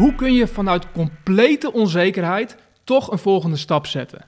[0.00, 4.24] Hoe kun je vanuit complete onzekerheid toch een volgende stap zetten?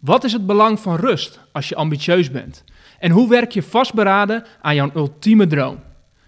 [0.00, 2.64] Wat is het belang van rust als je ambitieus bent?
[2.98, 5.82] En hoe werk je vastberaden aan jouw ultieme droom?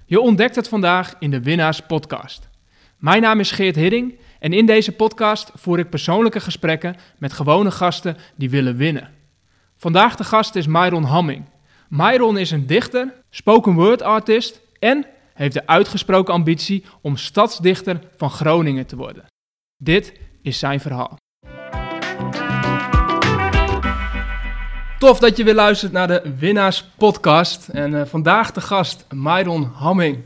[0.07, 2.49] Je ontdekt het vandaag in de Winnaars Podcast.
[2.99, 7.71] Mijn naam is Geert Hidding en in deze podcast voer ik persoonlijke gesprekken met gewone
[7.71, 9.11] gasten die willen winnen.
[9.77, 11.45] Vandaag de gast is Myron Hamming.
[11.89, 15.07] Myron is een dichter, spoken word artist en
[15.39, 19.25] heeft de uitgesproken ambitie om stadsdichter van Groningen te worden.
[19.77, 21.17] Dit is zijn verhaal.
[24.99, 27.69] Tof dat je weer luistert naar de Winnaars Podcast.
[27.69, 30.19] En uh, vandaag de gast Myron Hamming.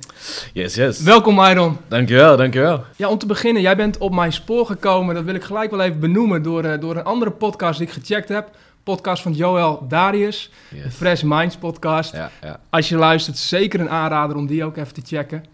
[0.53, 1.03] Yes, yes.
[1.03, 1.79] Welkom Myron.
[1.89, 2.85] Dankjewel, dankjewel.
[2.97, 5.15] Ja, om te beginnen, jij bent op mijn spoor gekomen.
[5.15, 7.93] Dat wil ik gelijk wel even benoemen door, uh, door een andere podcast die ik
[7.93, 8.51] gecheckt heb.
[8.83, 10.83] Podcast van Joel Darius, yes.
[10.83, 12.13] de Fresh Minds podcast.
[12.13, 12.61] Ja, ja.
[12.71, 15.45] Als je luistert, zeker een aanrader om die ook even te checken.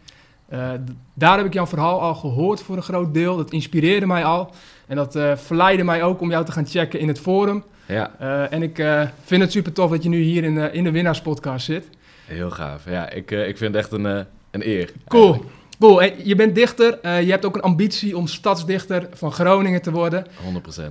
[0.52, 0.70] Uh,
[1.14, 3.36] daar heb ik jouw verhaal al gehoord voor een groot deel.
[3.36, 4.50] Dat inspireerde mij al.
[4.86, 7.64] En dat uh, verleidde mij ook om jou te gaan checken in het forum.
[7.86, 8.10] Ja.
[8.20, 8.84] Uh, en ik
[9.24, 11.88] vind het super tof dat je nu hier in de, in de winnaarspodcast zit.
[12.26, 12.84] Heel gaaf.
[12.90, 14.04] Ja, ik, ik vind het echt een,
[14.50, 14.92] een eer.
[15.08, 15.30] Cool.
[15.30, 15.57] Eigenlijk.
[15.78, 16.98] En je bent dichter.
[17.02, 20.26] Uh, je hebt ook een ambitie om stadsdichter van Groningen te worden.
[20.26, 20.30] 100%.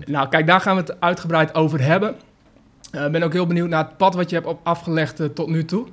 [0.06, 2.16] Nou, kijk, daar gaan we het uitgebreid over hebben.
[2.92, 5.28] Ik uh, ben ook heel benieuwd naar het pad wat je hebt op afgelegd uh,
[5.28, 5.88] tot nu toe.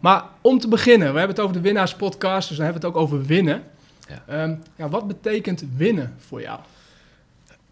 [0.00, 2.96] maar om te beginnen, we hebben het over de winnaarspodcast, dus dan hebben we het
[2.96, 3.62] ook over winnen.
[4.08, 4.42] Ja.
[4.42, 6.60] Um, ja, wat betekent winnen voor jou?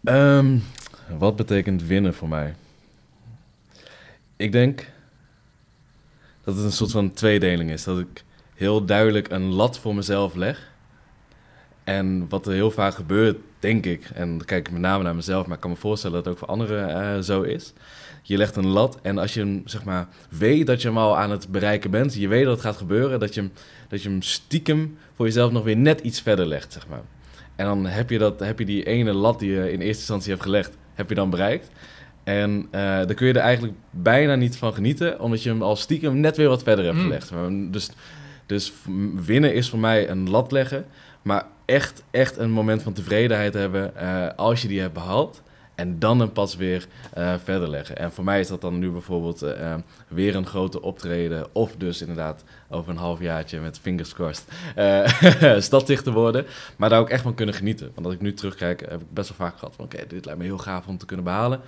[0.03, 0.63] Um,
[1.17, 2.55] wat betekent winnen voor mij?
[4.35, 4.87] Ik denk
[6.43, 7.83] dat het een soort van tweedeling is.
[7.83, 8.23] Dat ik
[8.61, 10.69] heel duidelijk een lat voor mezelf leg.
[11.83, 15.15] En wat er heel vaak gebeurt, denk ik, en dan kijk ik met name naar
[15.15, 17.73] mezelf, maar ik kan me voorstellen dat het ook voor anderen uh, zo is.
[18.21, 21.17] Je legt een lat en als je hem, zeg maar, weet dat je hem al
[21.17, 23.51] aan het bereiken bent, je weet dat het gaat gebeuren, dat je hem,
[23.89, 27.01] dat je hem stiekem voor jezelf nog weer net iets verder legt, zeg maar.
[27.55, 30.31] En dan heb je, dat, heb je die ene lat die je in eerste instantie
[30.31, 31.69] hebt gelegd, heb je dan bereikt.
[32.23, 35.75] En uh, daar kun je er eigenlijk bijna niet van genieten, omdat je hem al
[35.75, 37.03] stiekem net weer wat verder hebt mm.
[37.03, 37.31] gelegd.
[37.73, 37.89] Dus
[38.51, 38.73] dus
[39.25, 40.85] winnen is voor mij een lat leggen.
[41.21, 45.41] Maar echt, echt een moment van tevredenheid hebben uh, als je die hebt behaald.
[45.75, 47.97] En dan een pas weer uh, verder leggen.
[47.97, 49.75] En voor mij is dat dan nu bijvoorbeeld uh,
[50.07, 51.47] weer een grote optreden.
[51.51, 54.45] Of dus inderdaad over een halfjaartje met fingers crossed
[55.65, 56.45] staddicht te worden.
[56.77, 57.91] Maar daar ook echt van kunnen genieten.
[57.93, 59.85] Want als ik nu terugkijk, heb ik best wel vaak gehad van...
[59.85, 61.59] Oké, dit lijkt me heel gaaf om te kunnen behalen.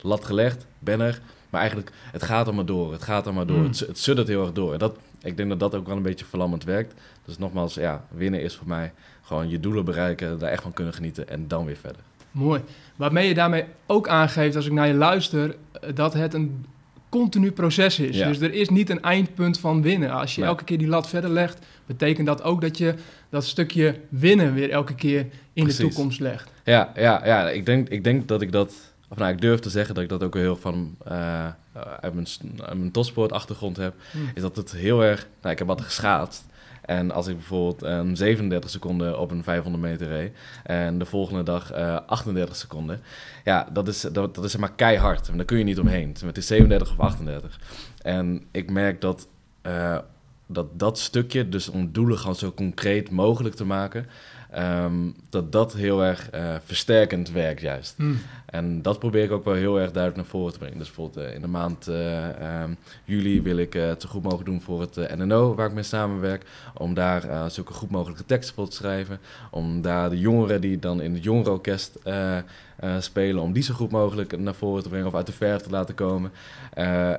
[0.00, 1.20] Lat gelegd, ben er.
[1.50, 2.92] Maar eigenlijk, het gaat er maar door.
[2.92, 3.58] Het gaat er maar door.
[3.58, 3.64] Mm.
[3.64, 4.78] Het, het suddert heel erg door.
[4.78, 6.94] Dat, ik denk dat dat ook wel een beetje verlammend werkt.
[7.24, 10.94] Dus nogmaals, ja, winnen is voor mij gewoon je doelen bereiken, daar echt van kunnen
[10.94, 12.02] genieten en dan weer verder.
[12.30, 12.60] Mooi.
[12.96, 15.56] Waarmee je daarmee ook aangeeft, als ik naar je luister,
[15.94, 16.64] dat het een
[17.08, 18.16] continu proces is.
[18.16, 18.28] Ja.
[18.28, 20.10] Dus er is niet een eindpunt van winnen.
[20.10, 20.50] Als je nee.
[20.50, 22.94] elke keer die lat verder legt, betekent dat ook dat je
[23.28, 25.20] dat stukje winnen weer elke keer
[25.52, 25.76] in Precies.
[25.76, 26.52] de toekomst legt.
[26.64, 27.50] Ja, ja, ja.
[27.50, 30.08] Ik, denk, ik denk dat ik dat, of nou, ik durf te zeggen dat ik
[30.10, 31.48] dat ook heel van uh,
[32.00, 32.26] uit mijn,
[32.62, 34.30] uit mijn topsportachtergrond heb, hmm.
[34.34, 35.26] is dat het heel erg...
[35.40, 36.44] Nou, ik heb wat geschaatst.
[36.84, 41.42] En als ik bijvoorbeeld een 37 seconden op een 500 meter reed en de volgende
[41.42, 43.00] dag uh, 38 seconden,
[43.44, 45.28] ja, dat is, dat, dat is maar keihard.
[45.28, 46.16] En daar kun je niet omheen.
[46.24, 47.60] Het is 37 of 38.
[48.02, 49.28] En ik merk dat
[49.66, 49.98] uh,
[50.52, 54.06] dat, dat stukje, dus om doelen gewoon zo concreet mogelijk te maken,
[54.58, 57.94] Um, dat dat heel erg uh, versterkend werkt juist.
[57.98, 58.18] Mm.
[58.46, 60.78] En dat probeer ik ook wel heel erg duidelijk naar voren te brengen.
[60.78, 64.48] Dus bijvoorbeeld uh, in de maand uh, um, juli wil ik het zo goed mogelijk
[64.48, 66.44] doen voor het NNO, waar ik mee samenwerk.
[66.74, 69.18] Om daar zulke goed mogelijke teksten voor te schrijven.
[69.50, 71.98] Om daar de jongeren die dan in het jongerenorkest
[72.98, 75.70] spelen, om die zo goed mogelijk naar voren te brengen of uit de verf te
[75.70, 76.32] laten komen.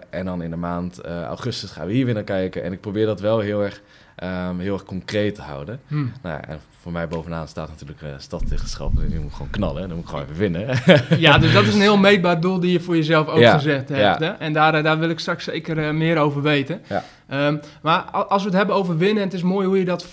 [0.10, 2.64] en dan in de maand augustus gaan we hier weer naar kijken.
[2.64, 3.82] En ik probeer dat wel heel erg
[4.24, 5.80] um, heel erg concreet te houden.
[5.88, 6.12] Hmm.
[6.22, 9.00] Nou ja, en voor mij bovenaan staat natuurlijk uh, staddichterschap.
[9.00, 9.82] En die moet gewoon knallen.
[9.88, 10.80] Dan moet ik gewoon even winnen.
[11.28, 13.90] ja, dus dat is een heel meetbaar doel die je voor jezelf ook ja, gezet
[13.90, 14.20] hebt.
[14.20, 14.28] Ja.
[14.28, 14.30] Hè?
[14.30, 16.82] En daar, uh, daar wil ik straks zeker uh, meer over weten.
[16.88, 17.04] Ja.
[17.48, 20.08] Um, maar als we het hebben over winnen, en het is mooi hoe je dat,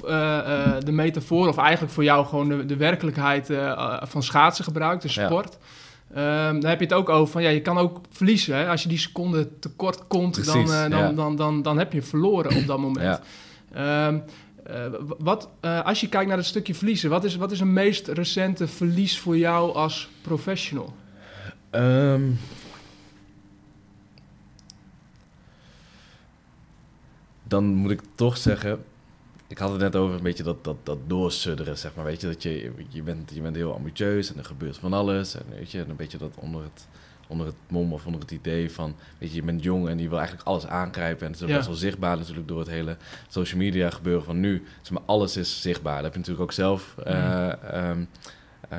[0.84, 3.52] de metafoor, of eigenlijk voor jou gewoon de, de werkelijkheid
[4.00, 5.58] van schaatsen gebruikt, de sport.
[6.10, 8.56] Um, dan heb je het ook over van ja, je kan ook verliezen.
[8.56, 8.68] Hè?
[8.68, 12.56] Als je die seconde tekort komt, dan, dan, dan, dan, dan, dan, heb je verloren
[12.56, 13.20] op dat moment.
[13.76, 14.22] Um,
[14.70, 14.86] uh,
[15.18, 18.08] wat, uh, als je kijkt naar het stukje verliezen, wat is, wat is een meest
[18.08, 20.94] recente verlies voor jou als professional?
[21.70, 22.38] Um,
[27.42, 28.84] dan moet ik toch zeggen,
[29.46, 32.04] ik had het net over een beetje dat, dat, dat doorsudderen, zeg maar.
[32.04, 35.34] Weet je, dat je, je, bent, je bent heel ambitieus en er gebeurt van alles.
[35.34, 36.86] En weet je, een beetje dat onder het,
[37.28, 40.08] onder het mom of onder het idee van, weet je, je bent jong en je
[40.08, 41.26] wil eigenlijk alles aangrijpen.
[41.26, 41.54] En het is Ja.
[41.54, 42.96] best wel zichtbaar natuurlijk door het hele
[43.28, 44.64] social media gebeuren van nu.
[44.82, 45.94] Zeg maar, alles is zichtbaar.
[45.94, 46.94] Dat heb je natuurlijk ook zelf.
[47.04, 47.54] eh, Mhm.
[47.72, 48.04] ehm,
[48.68, 48.78] eh,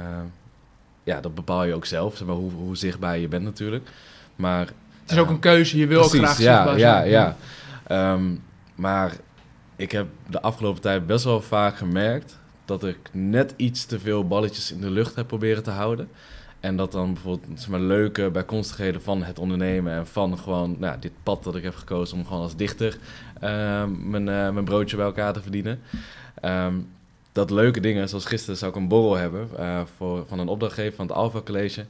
[1.04, 3.90] ja, dat bepaal je ook zelf, zeg maar, hoe, hoe zichtbaar je bent natuurlijk.
[4.36, 4.68] Maar
[5.01, 7.10] Het is ook een keuze, je wil ook graag ja, zichtbaar ja, zijn.
[7.10, 7.36] ja.
[7.88, 8.24] Ehm,
[8.75, 9.13] maar
[9.75, 14.28] ik heb de afgelopen tijd best wel vaak gemerkt dat ik net iets te veel
[14.28, 16.10] balletjes in de lucht heb proberen te houden.
[16.59, 21.00] En dat dan bijvoorbeeld zeg maar, leuke bijkomstigheden van het ondernemen en van gewoon nou,
[21.00, 22.97] dit pad dat ik heb gekozen om gewoon als dichter
[23.39, 25.79] ehm, mijn, eh, mijn broodje bij elkaar te verdienen.
[26.41, 26.73] Ehm,
[27.31, 30.95] dat leuke dingen, zoals gisteren zou ik een borrel hebben eh, voor, van een opdrachtgever
[30.95, 31.85] van het Alpha College.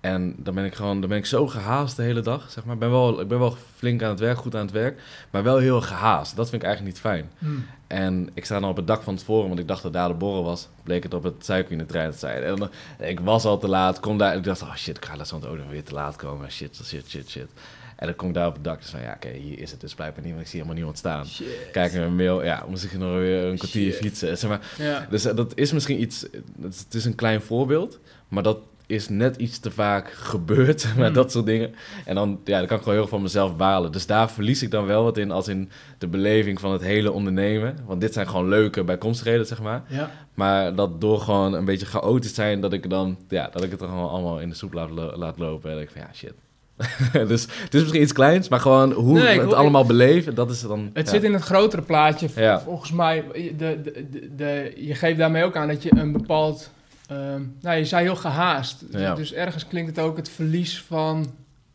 [0.00, 2.74] En dan ben ik gewoon, dan ben ik zo gehaast de hele dag, zeg maar.
[2.74, 5.00] Ik ben wel, ik ben wel flink aan het werk, goed aan het werk,
[5.30, 6.36] maar wel heel gehaast.
[6.36, 7.30] Dat vind ik eigenlijk niet fijn.
[7.38, 7.66] Hmm.
[7.86, 10.08] En ik sta dan op het dak van het forum, want ik dacht dat daar
[10.08, 10.68] de borrel was.
[10.82, 12.42] Bleek het op het suiker in de trein te zijn.
[12.42, 14.36] En dan, ik was al te laat, kom daar.
[14.36, 16.50] Ik dacht, oh shit, ik ga laatst ook nog weer te laat komen.
[16.50, 17.48] Shit, shit, shit, shit.
[17.96, 18.80] En dan kom ik daar op het dak.
[18.80, 20.98] Dus van, ja, oké, hier is het dus blijkbaar niet, want ik zie helemaal niemand
[20.98, 21.26] staan.
[21.26, 21.46] Shit.
[21.72, 24.00] Kijk naar mijn mail, ja, moest ik nog weer een kwartier Shit.
[24.02, 24.38] fietsen.
[24.38, 25.06] Zeg maar, Ja.
[25.10, 26.26] dus eh, dat is misschien iets,
[26.62, 27.98] het is een klein voorbeeld,
[28.28, 31.14] maar dat is net iets te vaak gebeurd met Hmm.
[31.14, 31.74] dat soort dingen.
[32.04, 33.92] En dan, ja, dan kan ik gewoon heel erg van mezelf balen.
[33.92, 37.12] Dus daar verlies ik dan wel wat in, als in de beleving van het hele
[37.12, 37.76] ondernemen.
[37.86, 39.82] Want dit zijn gewoon leuke bijkomstigheden, zeg maar.
[39.88, 40.10] ja.
[40.34, 43.78] Maar dat door gewoon een beetje chaotisch zijn, dat ik dan, ja, dat ik het
[43.80, 45.70] dan gewoon allemaal in de soep laat, lo- laat lopen.
[45.70, 46.34] En denk ik van, ja, shit.
[47.28, 50.34] dus het is misschien iets kleins, maar gewoon hoe Nee, we het ik- allemaal beleven,
[50.34, 50.90] dat is dan...
[50.92, 51.12] Het ja.
[51.12, 52.28] zit in het grotere plaatje.
[52.36, 52.60] Ja.
[52.60, 53.24] Volgens mij,
[53.56, 54.04] de, de,
[54.36, 56.70] de- je geeft daarmee ook aan dat je een bepaald...
[57.08, 58.84] ehm, nou, je zei heel gehaast.
[58.90, 59.14] Ja.
[59.14, 61.26] Dus ergens klinkt het ook het verlies van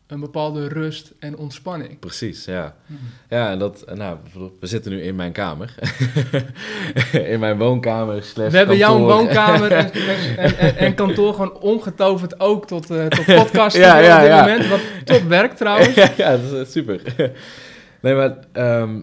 [0.08, 2.00] een bepaalde rust en ontspanning.
[2.00, 2.76] Precies, ja.
[2.86, 3.02] Mhm.
[3.30, 4.18] Ja, en dat, nou,
[4.60, 5.76] we zitten nu in mijn kamer.
[7.34, 9.92] in mijn woonkamer We hebben jouw woonkamer en,
[10.38, 14.30] en, en, en kantoor gewoon omgetoverd ook tot, eh tot podcast Ja, ja, op dit
[14.30, 14.40] ja.
[14.42, 14.68] moment.
[14.68, 15.96] Wat top werkt trouwens.
[15.96, 17.02] ja, dat is super.
[18.02, 19.00] nee, maar ehm,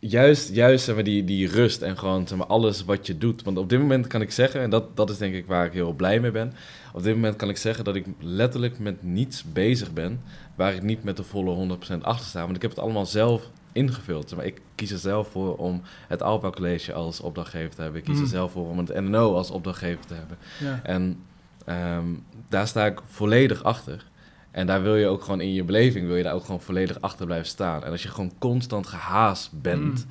[0.00, 3.42] juist, juist zeg maar, die, die rust en gewoon zeg maar, alles wat je doet.
[3.42, 5.72] Want op dit moment kan ik zeggen, en dat, dat is denk ik waar ik
[5.72, 6.52] heel blij mee ben.
[6.92, 10.20] Op dit moment kan ik zeggen dat ik letterlijk met niets bezig ben
[10.54, 12.42] waar ik niet met de volle 100% achter sta.
[12.44, 14.28] Want ik heb het allemaal zelf ingevuld.
[14.28, 18.00] Zeg maar ik kies er zelf voor om het Alpha College als opdrachtgever te hebben.
[18.00, 18.28] Ik kies er Mm.
[18.28, 20.36] zelf voor om het NNO als opdrachtgever te hebben.
[20.60, 20.80] Ja.
[20.82, 21.18] En
[21.64, 22.06] ehm,
[22.48, 24.04] daar sta ik volledig achter.
[24.50, 27.00] En daar wil je ook gewoon in je beleving, wil je daar ook gewoon volledig
[27.00, 27.84] achter blijven staan.
[27.84, 30.06] En als je gewoon constant gehaast bent,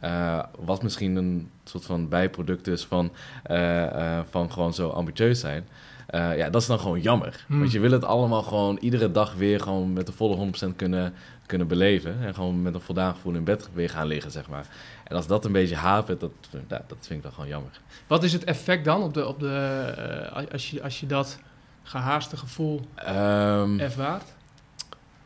[0.00, 5.40] eh, wat misschien een soort van bijproduct is van, eh, eh, van gewoon zo ambitieus
[5.40, 5.68] zijn.
[6.12, 7.44] ja, dat is dan gewoon jammer.
[7.46, 7.58] Hmm.
[7.58, 11.14] Want je wil het allemaal gewoon iedere dag weer gewoon met de volle 100% kunnen,
[11.46, 12.16] kunnen beleven.
[12.22, 14.66] En gewoon met een voldaan gevoel in bed weer gaan liggen, zeg maar.
[15.04, 16.30] En als dat een beetje hapert, dat,
[16.68, 17.80] dat vind ik dan gewoon jammer.
[18.06, 21.38] Wat is het effect dan op de, op de, als, je, als je dat
[21.82, 24.24] gehaaste gevoel Ehm, ervaart?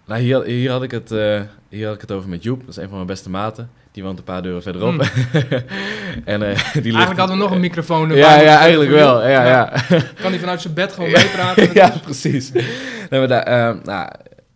[0.07, 2.61] Nou, hier, hier, had ik het, eh, hier had ik het over met Joep.
[2.61, 3.71] Dat is een van mijn beste maten.
[3.93, 4.93] Die woont een paar deuren verderop.
[4.93, 5.01] Mm.
[6.25, 8.17] en, eh, die ligt- Eigenlijk hadden we nog een microfoon erbij.
[8.19, 9.29] Ja, ja, eigenlijk wel.
[9.29, 9.73] Ja, ja.
[10.21, 11.75] Kan hij vanuit zijn bed gewoon meepraten?
[11.81, 12.53] ja, precies.
[12.53, 12.65] Nee,
[13.11, 14.09] maar daar, eh, nou,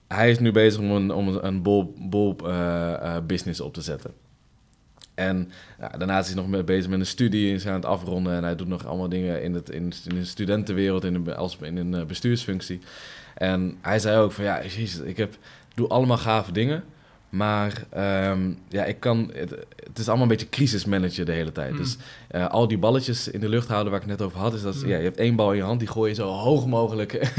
[0.08, 4.10] hij is nu bezig om een, om een bol, bol eh, business op te zetten.
[5.18, 5.50] En
[5.80, 8.42] ja, daarnaast is hij nog mee bezig met een studie, is aan het afronden en
[8.42, 11.76] hij doet nog allemaal dingen in, het, in, in de studentenwereld, in, een- als, in
[11.76, 12.80] een eh, bestuursfunctie.
[13.34, 15.36] En hij zei ook van ja, jezus, ik heb,
[15.74, 16.84] doe allemaal gave dingen,
[17.28, 19.50] maar ehm, ja, ik kan, het,
[19.86, 21.70] het is allemaal een beetje crisismanager de hele tijd.
[21.72, 21.76] Mm.
[21.76, 21.96] Dus
[22.28, 24.74] eh, al die balletjes in de lucht houden waar ik net over had, is dat
[24.82, 24.88] Mm.
[24.88, 27.12] ja, je hebt één bal in je hand, die gooi je zo hoog mogelijk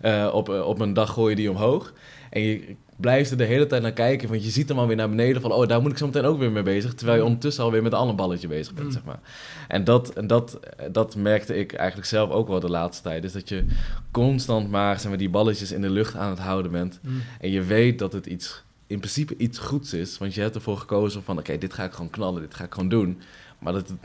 [0.00, 1.92] eh, op, op een dag gooi je die omhoog.
[2.30, 5.08] En je blijft er de hele tijd naar kijken, want je ziet hem alweer naar
[5.08, 6.94] beneden van, oh, daar moet ik zo meteen ook weer mee bezig.
[6.94, 7.28] Terwijl je Mm.
[7.28, 8.92] ondertussen alweer met een ander balletje bezig bent, Mm.
[8.92, 9.20] zeg maar.
[9.68, 10.60] En, dat, en dat,
[10.92, 13.24] dat merkte ik eigenlijk zelf ook wel de laatste tijd.
[13.24, 13.64] is dat je
[14.10, 16.98] constant maar, zeg maar die balletjes in de lucht aan het houden bent.
[17.02, 17.22] Mm.
[17.40, 20.18] En je weet dat het iets, in principe iets goeds is.
[20.18, 22.72] Want je hebt ervoor gekozen van, oké, dit ga ik gewoon knallen, dit ga ik
[22.74, 23.20] gewoon doen.
[23.58, 23.98] Maar dat het,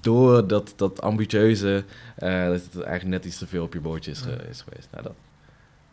[0.00, 1.84] door dat, dat ambitieuze,
[2.16, 4.88] eh, dat het eigenlijk net iets te veel op je boordje is, is geweest.
[4.90, 5.12] Nou, dat,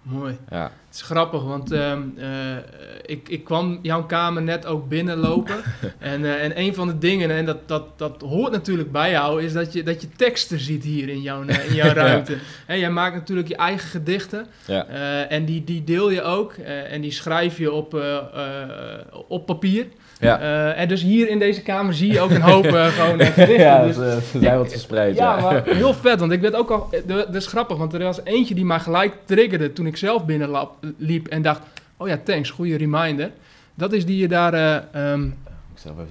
[0.04, 0.38] Mooi.
[0.50, 0.64] ja.
[0.64, 2.58] Het is grappig, want ehm, eh,
[3.06, 5.56] ik, ik kwam jouw kamer net ook binnenlopen.
[6.00, 9.44] en, eh, en een van de dingen, en dat, dat, dat hoort natuurlijk bij jou,
[9.44, 11.94] is dat je, dat je teksten ziet hier in jouw, eh, in jouw Ja.
[11.94, 12.38] ruimte.
[12.66, 14.48] Hè, jij maakt natuurlijk je eigen gedichten.
[14.66, 14.86] Ja.
[15.28, 16.54] en die, die deel je ook.
[16.90, 18.02] en die schrijf je op,
[19.28, 19.88] op papier.
[20.24, 20.40] Ja.
[20.40, 23.28] Eh, en dus hier in deze kamer zie je ook een hoop eh, gewoon eh,
[23.28, 23.60] gedichten.
[23.60, 25.42] ja, Dus- ze, ze zijn wat verspreid, ja, ja.
[25.42, 26.88] maar heel vet, want ik werd ook al...
[26.92, 30.26] eh, Dat is grappig, want er was eentje die mij gelijk triggerde toen ik zelf
[30.26, 31.62] binnenliep en dacht...
[31.98, 33.32] Oh ja, thanks, goede reminder.
[33.76, 34.88] Dat is die je daar, even-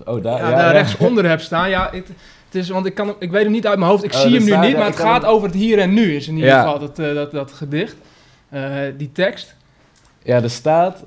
[0.04, 1.70] Oh, daar, ja, ja, daar rechtsonder hebt staan.
[1.70, 2.06] Ja, het,
[2.44, 4.04] het is, want ik, kan, ik weet hem niet uit mijn hoofd.
[4.04, 6.14] Ik Oh, zie hem nu niet, maar het gaat hem- over het hier en nu
[6.14, 7.96] is in ieder geval dat, dat, dat gedicht.
[8.96, 9.54] Die tekst.
[10.22, 11.04] Ja, er staat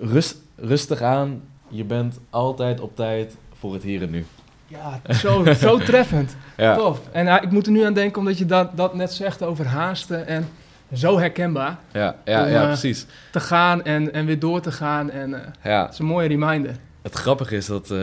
[0.00, 1.42] rust, rustig aan.
[1.68, 4.24] Je bent altijd op tijd voor het hier en nu.
[4.66, 6.36] Ja, zo, zo treffend.
[6.56, 7.00] Ja, Tof.
[7.12, 9.66] En eh, ik moet er nu aan denken omdat je dat, dat net zegt over
[9.66, 10.26] haasten.
[10.26, 10.48] En
[10.94, 11.78] zo herkenbaar.
[11.92, 13.06] ja, ja, Om, ja eh, precies.
[13.32, 15.10] Te gaan en, en weer door te gaan.
[15.10, 16.76] En eh, Ja, het is een mooie reminder.
[17.02, 17.90] het grappige is dat...
[17.90, 17.98] eh,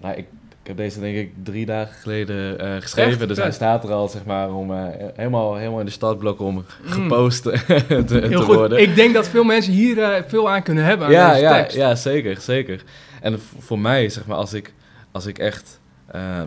[0.00, 0.26] nou, ik,
[0.62, 3.18] ik heb deze denk ik drie dagen geleden eh, geschreven.
[3.18, 3.28] Echt?
[3.28, 6.54] Dus hij staat er al, zeg maar, om, eh, helemaal, helemaal in de startblok om
[6.54, 6.64] Mm.
[6.90, 8.54] gepost te, te Heel goed.
[8.54, 8.80] worden.
[8.80, 11.76] Ik denk dat veel mensen hier eh, veel aan kunnen hebben aan ja, ja, tekst.
[11.76, 12.82] ja, zeker, zeker.
[13.20, 14.74] En voor mij, zeg maar, als ik,
[15.12, 15.80] als ik echt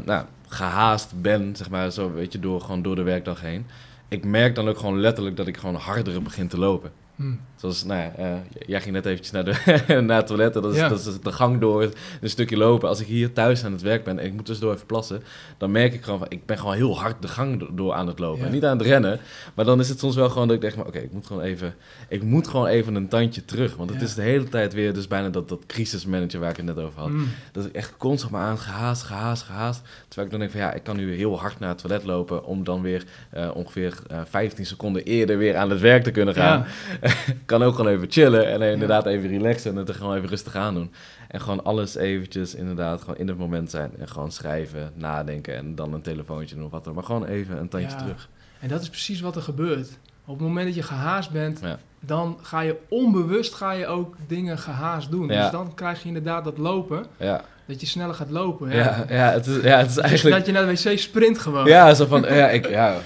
[0.06, 3.66] nou, gehaast ben, zeg maar, zo weet je, door, gewoon door de werkdag heen.
[4.08, 6.92] Ik merk dan ook gewoon letterlijk dat ik gewoon harder begin te lopen.
[7.16, 7.24] Hm.
[7.66, 8.34] Zoals, nou ja, eh,
[8.68, 10.54] jij ging net eventjes naar, de, naar het toilet.
[10.54, 10.90] Dat is, Ja.
[10.90, 11.82] dat is de gang door,
[12.22, 12.90] een stukje lopen.
[12.90, 15.24] Als ik hier thuis aan het werk ben en ik moet tussendoor even plassen...
[15.58, 18.08] dan merk ik gewoon van, ik ben gewoon heel hard de gang do- door aan
[18.08, 18.46] het lopen.
[18.46, 18.52] Ja.
[18.52, 19.20] Niet aan het rennen,
[19.54, 20.76] maar dan is het soms wel gewoon dat ik denk...
[20.76, 21.76] maar oké, ik moet gewoon even
[22.10, 23.76] ik moet gewoon even een tandje terug.
[23.76, 26.66] Want het is de hele tijd weer dus bijna dat, dat crisismanager waar ik het
[26.66, 27.10] net over had.
[27.10, 27.20] Hm.
[27.52, 29.82] Dat ik echt constant maar aan gehaast, gehaast, gehaast.
[30.08, 32.44] Terwijl ik dan denk van ja, ik kan nu heel hard naar het toilet lopen...
[32.46, 36.34] om dan weer eh, ongeveer eh 15 seconden eerder weer aan het werk te kunnen
[36.34, 36.66] gaan.
[37.58, 40.56] kan ook gewoon even chillen en inderdaad even relaxen en het er gewoon even rustig
[40.56, 40.92] aan doen.
[41.28, 45.76] En gewoon alles eventjes inderdaad gewoon in het moment zijn en gewoon schrijven, nadenken en
[45.76, 46.94] dan een telefoontje doen of wat dan.
[46.94, 47.96] Maar gewoon even een tandje Ja.
[47.98, 48.30] terug.
[48.60, 49.98] En dat is precies wat er gebeurt.
[50.26, 51.80] Op het moment dat je gehaast bent, Ja.
[52.00, 55.28] dan ga je onbewust ga je ook dingen gehaast doen.
[55.28, 55.42] Ja.
[55.42, 58.72] Dus dan krijg je inderdaad dat lopen, Ja, dat je sneller gaat lopen.
[58.72, 60.36] ja, ja, het, is, ja het is Dus eigenlijk...
[60.36, 61.66] dat je naar de wc sprint gewoon.
[61.66, 62.98] Ja, zo van, ja, ik, ja,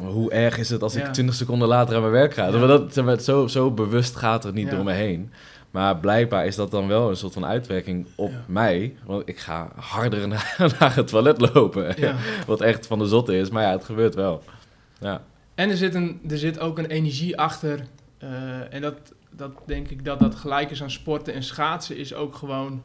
[0.00, 1.10] hoe erg is het als ik Ja.
[1.10, 2.50] 20 seconden later aan mijn werk ga?
[2.50, 2.66] Maar
[3.04, 5.32] dat, zo, zo bewust gaat het niet door me heen.
[5.70, 8.44] Maar blijkbaar is dat dan wel een soort van uitwerking op Ja.
[8.46, 8.96] mij.
[9.04, 11.94] Want ik ga harder naar, naar het toilet lopen.
[11.96, 12.14] Ja.
[12.46, 13.50] Wat echt van de zotte is.
[13.50, 14.42] Maar ja, het gebeurt wel.
[15.00, 15.22] Ja,
[15.54, 17.80] En er zit, een, er zit ook een energie achter.
[18.18, 18.28] eh,
[18.74, 18.94] en dat,
[19.30, 22.82] dat denk ik dat dat gelijk is aan sporten en schaatsen, is ook gewoon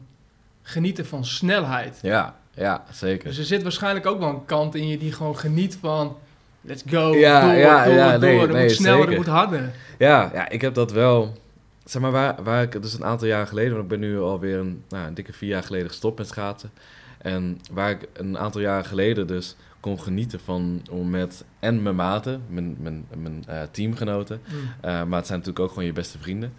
[0.61, 1.99] genieten van snelheid.
[2.01, 3.27] ja, ja zeker.
[3.27, 6.17] Dus er zit waarschijnlijk ook wel een kant in je die gewoon geniet van.
[6.61, 8.47] Let's go, Ja, door, ja, door, ja, door.
[8.51, 9.71] nee, moet sneller, het moet harder.
[9.97, 11.37] Ja, ja, ik heb dat wel.
[11.85, 14.57] Zeg maar, waar, waar ik dus een aantal jaar geleden, want ik ben nu alweer
[14.59, 16.71] een, nou, een dikke vier jaar geleden gestopt met schaatsen.
[17.17, 21.95] En waar ik een aantal jaar geleden dus kon genieten van om met en mijn
[21.95, 24.55] maten, mijn, mijn, mijn eh, teamgenoten, Mm.
[24.81, 26.53] eh, maar het zijn natuurlijk ook gewoon je beste vrienden.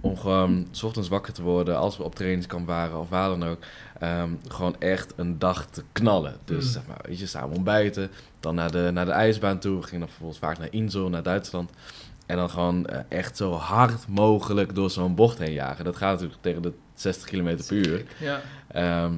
[0.00, 3.44] Om gewoon 's ochtends wakker te worden, als we op trainingskamp waren of waar dan
[3.44, 3.58] ook.
[3.98, 6.36] ehm, gewoon echt een dag te knallen.
[6.44, 6.70] Dus Mm.
[6.70, 8.10] zeg maar, weet je, samen ontbijten.
[8.40, 9.76] Dan naar de, naar de ijsbaan toe.
[9.76, 11.70] We gingen dan vervolgens vaak naar Insel, naar Duitsland.
[12.26, 15.84] En dan gewoon eh, echt zo hard mogelijk door zo'n bocht heen jagen.
[15.84, 18.04] Dat gaat natuurlijk tegen de 60 km per uur.
[18.18, 18.40] Ja.
[18.68, 19.12] Ehm,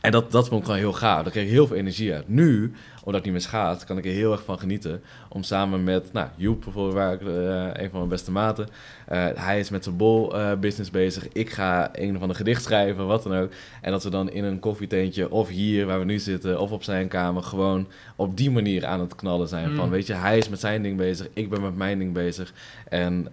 [0.00, 1.22] en dat, dat vond ik gewoon heel gaaf.
[1.22, 2.28] Daar kreeg ik heel veel energie uit.
[2.28, 2.72] Nu,
[3.04, 5.02] omdat ik niet meer schaats, kan ik er heel erg van genieten.
[5.28, 8.68] Om samen met, nou, Joep bijvoorbeeld, waar ik, eh, een van mijn beste maten.
[9.06, 11.28] eh, hij is met zijn bol eh, business bezig.
[11.32, 13.50] Ik ga een of ander gedicht schrijven, wat dan ook.
[13.80, 16.82] En dat we dan in een koffietentje, of hier waar we nu zitten, of op
[16.82, 19.70] zijn kamer, gewoon op die manier aan het knallen zijn.
[19.70, 19.76] Mm.
[19.76, 22.52] Van, weet je, hij is met zijn ding bezig, ik ben met mijn ding bezig.
[22.88, 23.28] En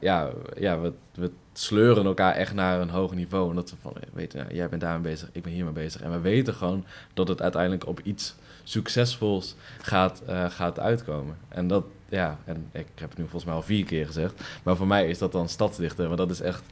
[0.00, 3.50] ja, ja we, we sleuren elkaar echt naar een hoger niveau.
[3.50, 6.00] En dat we van, eh, weet je, jij bent daarmee bezig, ik ben hiermee bezig.
[6.00, 6.84] En we weten gewoon
[7.14, 8.34] dat het uiteindelijk op iets
[8.64, 11.36] succesvols gaat, eh, gaat uitkomen.
[11.48, 14.42] En dat, ja, en ik heb het nu volgens mij al vier keer gezegd.
[14.62, 16.06] Maar voor mij is dat dan stadsdichter.
[16.06, 16.62] Want dat is echt,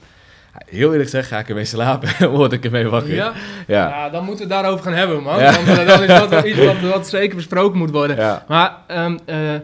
[0.67, 3.15] heel eerlijk gezegd, ga ik ermee slapen en word ik ermee wakker.
[3.15, 3.33] Ja?
[3.67, 3.89] Ja.
[3.89, 5.39] Ja, dan moeten we het daarover gaan hebben, man.
[5.39, 5.53] Ja.
[5.53, 8.17] Want eh, dat is dat wel iets wat, wat zeker besproken moet worden.
[8.17, 8.45] Ja.
[8.49, 9.55] Maar ehm, eh,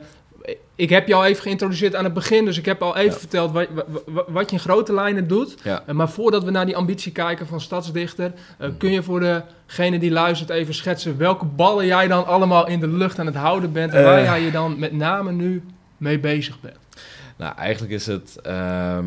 [0.81, 3.19] ik heb je al even geïntroduceerd aan het begin, dus ik heb al even Ja.
[3.19, 5.55] verteld wat, wa- wa- wat je in grote lijnen doet.
[5.63, 5.83] Ja.
[5.87, 8.77] Eh, maar voordat we naar die ambitie kijken van Stadsdichter, eh, Mhm.
[8.77, 9.21] kun je voor
[9.67, 13.35] degene die luistert even schetsen welke ballen jij dan allemaal in de lucht aan het
[13.35, 14.25] houden bent en waar Eh.
[14.25, 15.63] jij je dan met name nu
[15.97, 16.77] mee bezig bent?
[17.37, 18.39] Nou, eigenlijk is het.
[18.43, 19.07] ehm,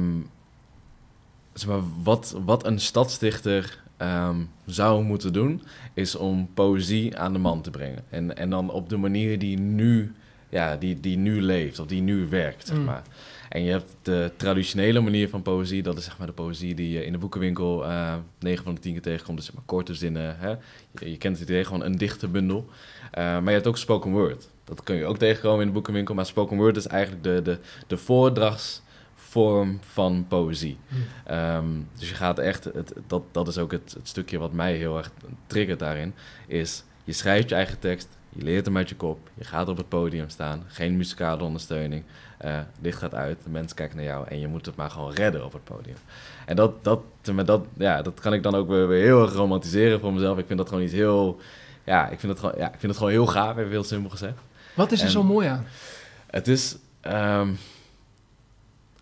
[1.54, 5.62] zeg maar, wat, wat een stadsdichter ehm, zou moeten doen,
[5.94, 8.04] is om poëzie aan de man te brengen.
[8.10, 10.14] En, en dan op de manier die nu,
[10.54, 12.84] ja, die, die nu leeft, of die nu werkt, zeg Mm.
[12.84, 13.04] maar.
[13.50, 16.90] En je hebt de traditionele manier van poëzie, dat is zeg maar de poëzie die
[16.90, 19.38] je in de boekenwinkel eh 9 van de 10 keer tegenkomt.
[19.38, 20.36] Dus zeg maar korte zinnen.
[20.40, 20.50] Hè?
[21.00, 22.70] Je, je kent het idee, gewoon een dichte bundel.
[23.12, 24.50] Eh, maar je hebt ook spoken word.
[24.64, 26.16] Dat kun je ook tegenkomen in de boekenwinkel.
[26.16, 27.58] Maar spoken word is eigenlijk de, de,
[27.88, 30.78] de voordragsvorm van poëzie.
[31.26, 31.66] Ehm,
[32.00, 34.98] dus je gaat echt, het, dat, dat is ook het, het stukje wat mij heel
[34.98, 35.12] erg
[35.48, 36.14] triggert daarin,
[36.48, 39.78] is je schrijft je eigen tekst, je leert hem uit je kop, je gaat op
[39.78, 42.04] het podium staan, geen muzikale ondersteuning,
[42.38, 45.14] eh licht gaat uit, de mensen kijken naar jou en je moet het maar gewoon
[45.14, 45.96] redden op het podium.
[46.46, 47.02] En dat, dat,
[47.34, 50.38] maar dat, ja, dat kan ik dan ook weer, weer heel erg romantiseren voor mezelf.
[50.38, 51.40] Ik vind dat gewoon iets heel,
[51.84, 54.10] ja, ik vind het gewoon, ja, ik vind het gewoon heel gaaf, even heel simpel
[54.10, 54.38] gezegd.
[54.76, 55.66] Wat is er En- zo mooi aan?
[56.28, 57.50] Het is, Ehm,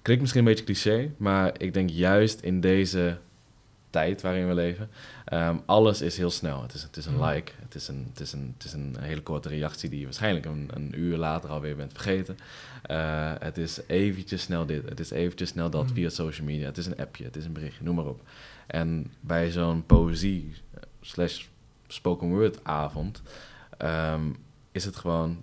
[0.02, 3.18] klinkt misschien een beetje cliché, maar ik denk juist in deze
[3.92, 4.90] tijd waarin we leven,
[5.26, 6.62] ehm, alles is heel snel.
[6.62, 7.24] Het is, het is een Mm.
[7.24, 10.06] like, het is een, het, is een, het is een hele korte reactie die je
[10.06, 12.38] waarschijnlijk een, een uur later alweer bent vergeten.
[12.82, 15.94] Eh, het is eventjes snel dit, het is eventjes snel dat Mm.
[15.94, 16.66] via social media.
[16.66, 18.22] Het is een appje, het is een berichtje, noem maar op.
[18.68, 21.46] En bij zo'n poëzie eh, slash
[21.88, 23.22] spoken word avond
[23.78, 24.22] ehm,
[24.72, 25.42] is het gewoon...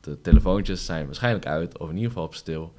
[0.00, 2.72] De telefoontjes zijn waarschijnlijk uit, of in ieder geval op stil.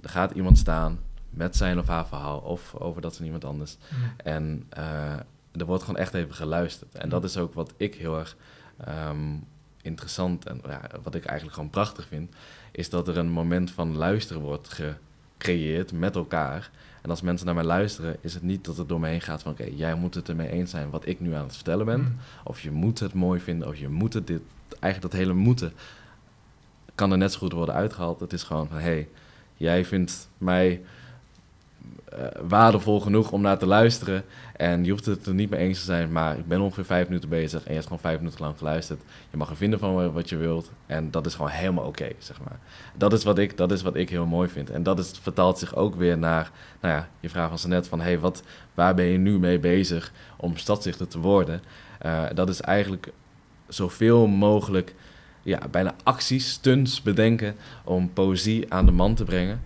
[0.00, 0.98] Er gaat iemand staan
[1.38, 3.76] met zijn of haar verhaal, of over dat van iemand anders.
[4.16, 5.12] En eh,
[5.52, 6.94] er wordt gewoon echt even geluisterd.
[6.94, 8.36] En dat is ook wat ik heel erg
[8.84, 9.34] ehm,
[9.82, 12.34] interessant en ja, wat ik eigenlijk gewoon prachtig vind,
[12.72, 14.80] is dat er een moment van luisteren wordt
[15.38, 16.70] gecreëerd met elkaar.
[17.02, 19.42] En als mensen naar mij luisteren, is het niet dat het door me heen gaat
[19.42, 22.00] van oké, jij moet het ermee eens zijn wat ik nu aan het vertellen ben.
[22.00, 22.16] Mm.
[22.44, 24.42] Of je moet het mooi vinden, of je moet het dit.
[24.80, 25.72] Eigenlijk dat hele moeten
[26.94, 28.20] kan er net zo goed worden uitgehaald.
[28.20, 29.08] Het is gewoon van hé, hey,
[29.54, 30.82] jij vindt mij
[32.08, 34.24] eh, waardevol genoeg om naar te luisteren.
[34.56, 37.06] En je hoeft het er niet mee eens te zijn, maar ik ben ongeveer vijf
[37.08, 39.02] minuten bezig en je hebt gewoon vijf minuten lang geluisterd.
[39.30, 42.40] Je mag er vinden van wat je wilt en dat is gewoon helemaal oké, zeg
[42.40, 42.58] maar.
[42.94, 44.70] Dat is, wat ik, dat is wat ik heel mooi vind.
[44.70, 46.50] En dat is, vertaalt zich ook weer naar,
[46.80, 48.42] nou ja, je vraag was net van, hey, wat,
[48.74, 51.62] waar ben je nu mee bezig om stadsdichter te worden?
[51.98, 53.12] Eh, dat is eigenlijk
[53.68, 54.94] zoveel mogelijk,
[55.42, 59.62] ja, bijna acties, stunts bedenken om poëzie aan de man te brengen.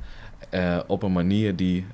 [0.50, 1.86] eh, op een manier die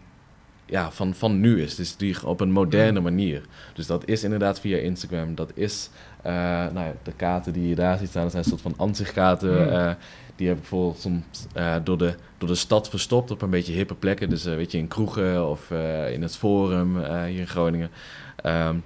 [0.69, 1.75] ja, van, van nu is.
[1.75, 3.43] Dus die op een moderne manier.
[3.75, 5.35] Dus dat is inderdaad via Instagram.
[5.35, 5.91] Dat is
[6.23, 6.33] eh,
[6.73, 8.23] nou ja, de kaarten die je daar ziet staan.
[8.23, 9.53] Dat zijn een soort van ansichtkaarten.
[9.53, 9.69] Mm.
[9.69, 9.93] eh,
[10.37, 13.73] die heb ik bijvoorbeeld soms eh, door, de, door de stad verstopt op een beetje
[13.73, 14.31] hippe plekken.
[14.31, 15.71] Dus weet je, in kroegen of
[16.11, 17.91] in het forum hier in Groningen.
[18.37, 18.77] Ehm,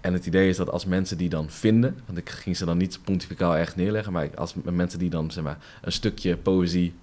[0.00, 2.76] en het idee is dat als mensen die dan vinden, want ik ging ze dan
[2.76, 6.94] niet pontificaal echt neerleggen, maar als mensen die dan zeg maar, een stukje poëzie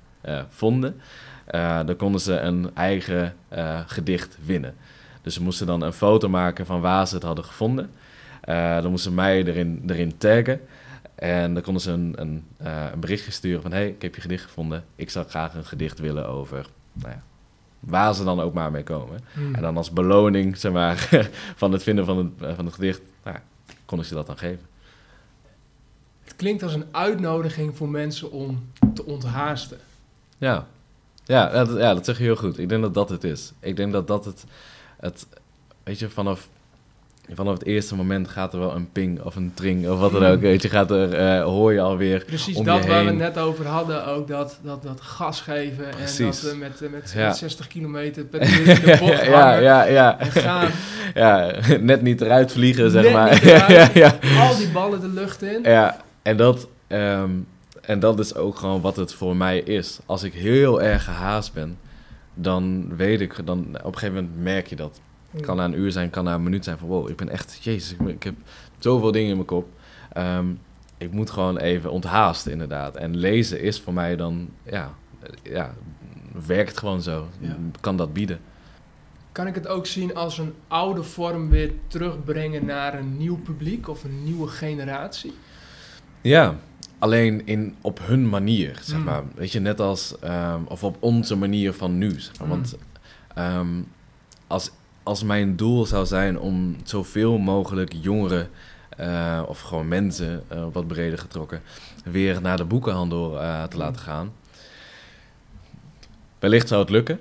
[0.49, 1.01] vonden,
[1.85, 4.75] dan konden ze een eigen eh, gedicht winnen.
[5.21, 7.89] Dus ze moesten dan een foto maken van waar ze het hadden gevonden.
[8.41, 10.61] Eh, dan moesten ze mij erin, erin taggen.
[11.15, 13.71] En dan konden ze een, een, eh, een berichtje sturen van...
[13.71, 14.83] hey, ik heb je gedicht gevonden.
[14.95, 16.65] Ik zou graag een gedicht willen over...
[16.93, 17.23] Nou ja,
[17.79, 19.19] waar ze dan ook maar mee komen.
[19.33, 19.55] Mm.
[19.55, 21.09] En dan als beloning, zeg maar,
[21.55, 23.01] van het vinden van het, eh, van het gedicht...
[23.23, 23.43] Nou, ja,
[23.85, 24.65] kon ik ze dat dan geven.
[26.23, 29.77] Het klinkt als een uitnodiging voor mensen om te onthaasten.
[30.37, 30.67] Ja,
[31.25, 32.59] ja, dat, ja, dat zeg je heel goed.
[32.59, 33.51] Ik denk dat dat het is.
[33.59, 34.43] Ik denk dat dat het,
[34.99, 35.27] het
[35.83, 36.47] weet je, vanaf,
[37.33, 40.25] vanaf het eerste moment gaat er wel een ping of een tring of wat dan
[40.25, 40.41] ook.
[40.41, 42.23] Weet je, gaat er, eh, hoor je alweer.
[42.25, 45.97] Precies Om dat waar we net over hadden, ook dat, dat, dat gas geven en
[46.17, 47.27] dat we met, eh, met, Ja.
[47.27, 50.19] met 60 kilometer per uur in de bocht ja, ja, ja.
[50.19, 50.69] en gaan.
[51.13, 53.41] ja, net niet eruit vliegen, zeg Net maar.
[53.43, 53.93] eruit.
[53.93, 54.39] ja, ja.
[54.47, 55.63] Al die ballen de lucht in.
[55.63, 57.29] Ja, en dat, ehm,
[57.81, 59.99] en dat is ook gewoon wat het voor mij is.
[60.05, 61.77] Als ik heel erg gehaast ben,
[62.33, 64.99] dan weet ik, dan op een gegeven moment merk je dat.
[65.31, 67.29] Het kan na een uur zijn, kan na een minuut zijn van wow, ik ben
[67.29, 68.35] echt, jezus, ik, ben- ik heb
[68.77, 69.67] zoveel dingen in mijn kop.
[70.13, 70.45] Ehm,
[70.97, 72.95] ik moet gewoon even onthaasten inderdaad.
[72.95, 74.93] En lezen is voor mij dan, ja,
[75.43, 75.73] ja
[76.47, 77.27] werkt gewoon zo.
[77.39, 77.57] Ja.
[77.79, 78.39] Kan dat bieden.
[79.31, 83.87] Kan ik het ook zien als een oude vorm weer terugbrengen naar een nieuw publiek
[83.87, 85.33] of een nieuwe generatie?
[86.21, 86.55] Ja,
[87.01, 89.03] alleen in, op hun manier, zeg Mm.
[89.03, 89.23] maar.
[89.35, 92.47] Weet je, net als, ehm, of op onze manier van nu, zeg maar.
[92.47, 92.53] Mm.
[92.53, 92.75] Want
[93.35, 93.67] ehm,
[94.47, 94.71] als,
[95.03, 98.49] als mijn doel zou zijn om zoveel mogelijk jongeren,
[98.97, 101.61] eh, of gewoon mensen, eh, wat breder getrokken,
[102.03, 103.81] weer naar de boekenhandel eh, te Mm.
[103.81, 104.31] laten gaan.
[106.39, 107.19] Wellicht zou het lukken,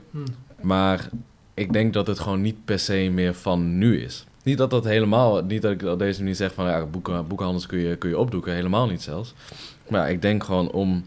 [0.62, 1.08] maar
[1.54, 4.26] ik denk dat het gewoon niet per se meer van nu is.
[4.42, 7.66] Niet dat dat helemaal, niet dat ik op deze manier zeg van ja, boeken, boekhandels
[7.66, 9.34] kun je, kun je opdoeken, helemaal niet zelfs.
[9.88, 11.04] Maar ik denk gewoon om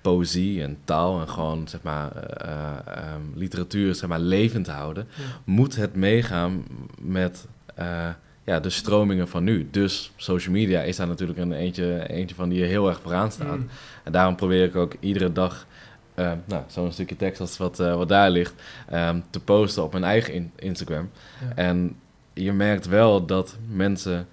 [0.00, 4.70] poëzie en taal en gewoon zeg maar eh, eh, ehm, literatuur zeg maar levend te
[4.70, 5.22] houden, Ja.
[5.44, 6.64] moet het meegaan
[7.00, 8.08] met eh,
[8.44, 9.68] ja, de stromingen van nu.
[9.70, 13.32] Dus social media is daar natuurlijk een eentje, eentje van die er heel erg vooraan
[13.32, 13.56] staat.
[13.56, 13.62] Hm.
[14.04, 15.66] En daarom probeer ik ook iedere dag
[16.14, 18.54] nou, zo'n stukje tekst als wat, wat daar ligt
[18.88, 21.10] ehm, te posten op mijn eigen in- Instagram.
[21.40, 21.54] Ja.
[21.62, 21.96] En
[22.34, 24.28] je merkt wel dat mensen,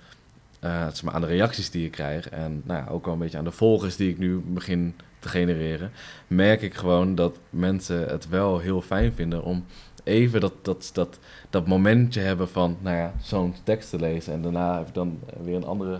[0.59, 3.19] eh, zeg maar aan de reacties die ik krijg en nou ja, ook wel een
[3.19, 5.91] beetje aan de volgers die ik nu begin te genereren,
[6.27, 9.65] merk ik gewoon dat mensen het wel heel fijn vinden om
[10.03, 14.41] even dat, dat, dat, dat momentje hebben van nou ja, zo'n tekst te lezen en
[14.41, 15.99] daarna even dan weer een andere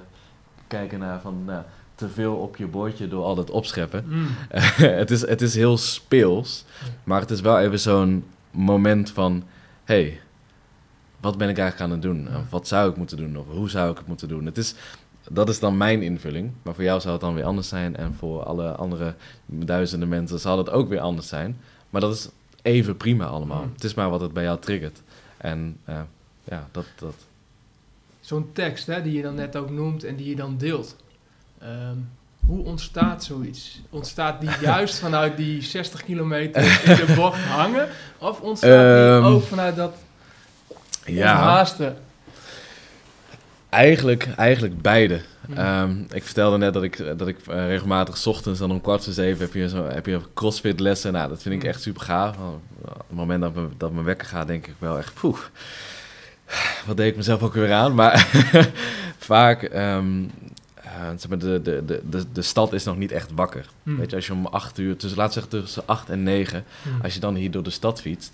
[0.68, 1.64] kijken naar van nou,
[1.96, 4.06] te veel op je bordje door al dat opscheppen.
[4.08, 4.58] Hm.
[5.02, 6.66] het, is, het is heel speels,
[7.04, 9.44] maar het is wel even zo'n moment van...
[9.84, 10.20] hey,
[11.19, 12.27] wat ben ik eigenlijk aan het doen?
[12.27, 13.38] Of wat zou ik moeten doen?
[13.38, 14.45] Of hoe zou ik het moeten doen?
[14.45, 14.75] Het is
[15.32, 16.51] dat is dan mijn invulling.
[16.62, 17.95] Maar voor jou zou het dan weer anders zijn.
[17.95, 21.58] En voor alle andere duizenden mensen zal het ook weer anders zijn.
[21.89, 22.29] Maar dat is
[22.62, 23.63] even prima allemaal.
[23.63, 23.71] Mm.
[23.73, 25.01] Het is maar wat het bij jou triggert.
[25.38, 26.01] En eh,
[26.43, 27.15] ja, dat, dat.
[28.19, 30.95] Zo'n tekst hè, die je dan net ook noemt en die je dan deelt.
[31.60, 31.97] Ehm,
[32.45, 33.82] hoe ontstaat zoiets?
[33.89, 37.88] Ontstaat die juist vanuit die 60 kilometer in de bocht hangen?
[38.17, 39.93] Of ontstaat Ehm, die ook vanuit dat
[41.13, 41.98] Ja, haasten?
[43.69, 45.22] eigenlijk, eigenlijk beide.
[45.45, 45.58] Hmm.
[45.58, 49.04] Ehm, ik vertelde net dat ik, dat ik eh, regelmatig 's ochtends dan om kwart
[49.04, 51.13] voor zeven heb je, zo, heb je crossfit lessen.
[51.13, 51.67] Nou, dat vind ik Mm.
[51.69, 52.36] echt super gaaf.
[52.38, 52.62] Op
[53.08, 55.38] het moment dat, me, dat mijn wekker gaat, denk ik wel echt, poeh,
[56.86, 57.95] wat deed ik mezelf ook weer aan.
[57.95, 58.28] Maar
[59.17, 59.62] vaak,
[61.17, 63.65] zeg maar, de, de, de, de, de stad is nog niet echt wakker.
[63.84, 63.98] Hmm.
[63.98, 67.02] Weet je, als je om acht uur, tussen, laat zeggen tussen acht en negen, Hmm.
[67.02, 68.32] als je dan hier door de stad fietst,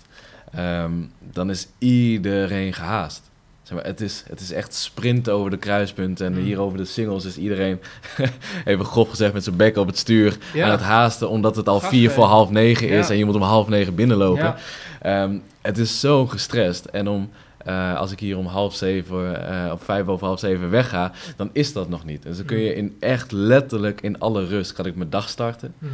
[0.52, 0.92] ehm,
[1.32, 3.22] dan is iedereen gehaast.
[3.62, 6.26] Zeg maar, het, is, het is echt sprinten over de kruispunten.
[6.26, 6.44] En Mm.
[6.44, 7.80] hier over de singles is iedereen,
[8.64, 10.64] even grof gezegd, met zijn bek op het stuur Ja.
[10.64, 11.28] aan het haasten.
[11.30, 13.12] Omdat het al vier voor half negen is Ja.
[13.12, 14.42] en je moet om half negen binnenlopen.
[14.44, 14.56] Ja.
[15.02, 16.84] Ehm, het is zo gestrest.
[16.84, 20.70] En om, eh, als ik hier om half zeven, eh op vijf over half zeven
[20.70, 22.22] wegga, dan is dat nog niet.
[22.22, 22.76] Dus dan kun je Mm.
[22.76, 25.74] in echt letterlijk in alle rust, kan ik mijn dag starten.
[25.78, 25.90] Hmm.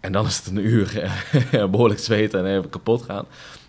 [0.00, 0.98] En dan is het een uur
[1.52, 3.24] eh, behoorlijk zweten en even kapot gaan.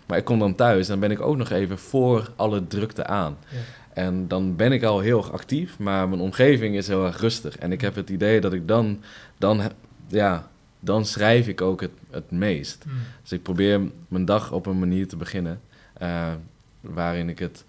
[0.08, 3.06] Maar ik kom dan thuis en dan ben ik ook nog even voor alle drukte
[3.06, 3.38] aan.
[3.48, 3.58] Ja.
[3.92, 7.58] En dan ben ik al heel erg actief, maar mijn omgeving is heel erg rustig.
[7.58, 9.02] En ik heb het idee dat ik dan,
[9.38, 9.60] dan,
[10.06, 10.48] ja,
[10.80, 12.82] dan schrijf ik ook het, het meest.
[12.82, 12.92] Hmm.
[13.22, 15.60] Dus ik probeer mijn dag op een manier te beginnen
[15.92, 16.32] eh,
[16.80, 17.64] waarin ik het,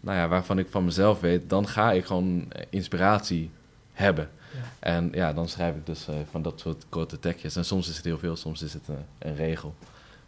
[0.00, 3.50] nou ja, waarvan ik van mezelf weet, dan ga ik gewoon inspiratie
[3.92, 4.28] hebben.
[4.54, 4.60] Ja.
[4.78, 7.56] En ja, dan schrijf ik dus eh, van dat soort korte tekstjes.
[7.56, 9.74] En soms is het heel veel, soms is het eh, een regel.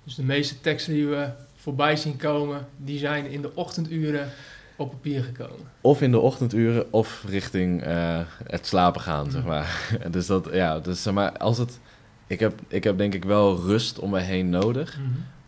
[0.05, 1.29] Dus de meeste teksten die we
[1.65, 4.29] voorbij zien komen, die zijn in de ochtenduren
[4.77, 5.67] op papier gekomen.
[5.81, 9.49] Of in de ochtenduren, of richting eh, het slapen gaan, zeg Mm.
[9.49, 9.91] maar.
[10.11, 11.81] dus dat, ja, dus zeg maar, als het...
[12.27, 14.99] Ik heb, ik heb denk ik wel rust om me heen nodig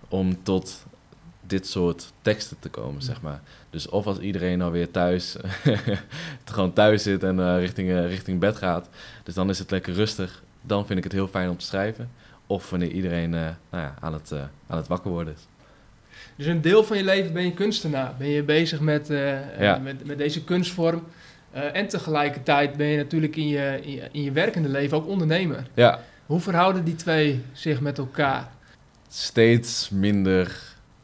[0.08, 0.84] om tot
[1.46, 3.40] dit soort teksten te komen, zeg maar.
[3.70, 5.36] Dus of als iedereen alweer thuis,
[6.44, 8.88] gewoon thuis zit en eh, richting, eh, richting bed gaat,
[9.22, 10.42] dus dan is het lekker rustig.
[10.62, 12.10] Dan vind ik het heel fijn om te schrijven.
[12.46, 14.32] Of wanneer iedereen nou ja, aan, het,
[14.66, 15.46] aan het wakker worden is.
[16.36, 18.14] Dus een deel van je leven ben je kunstenaar.
[18.18, 19.78] Ben je bezig met, eh, eh, Ja.
[19.78, 21.02] met, met deze kunstvorm.
[21.50, 25.06] Eh, en tegelijkertijd ben je natuurlijk in je, in, je, in je werkende leven ook
[25.06, 25.66] ondernemer.
[25.74, 28.48] Ja, Hoe verhouden die twee zich met elkaar?
[29.08, 30.60] steeds minder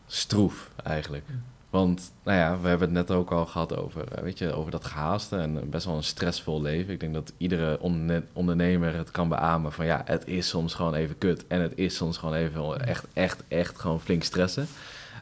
[0.07, 1.25] stroef eigenlijk.
[1.71, 4.85] Want, nou ja, we hebben het net ook al gehad over, weet je, over dat
[4.85, 6.93] gehaaste en best wel een stressvol leven.
[6.93, 10.95] Ik denk dat iedere onderne- ondernemer het kan beamen van ja, het is soms gewoon
[10.95, 11.47] even kut.
[11.47, 14.67] En het is soms gewoon even echt, echt, echt gewoon flink stressen.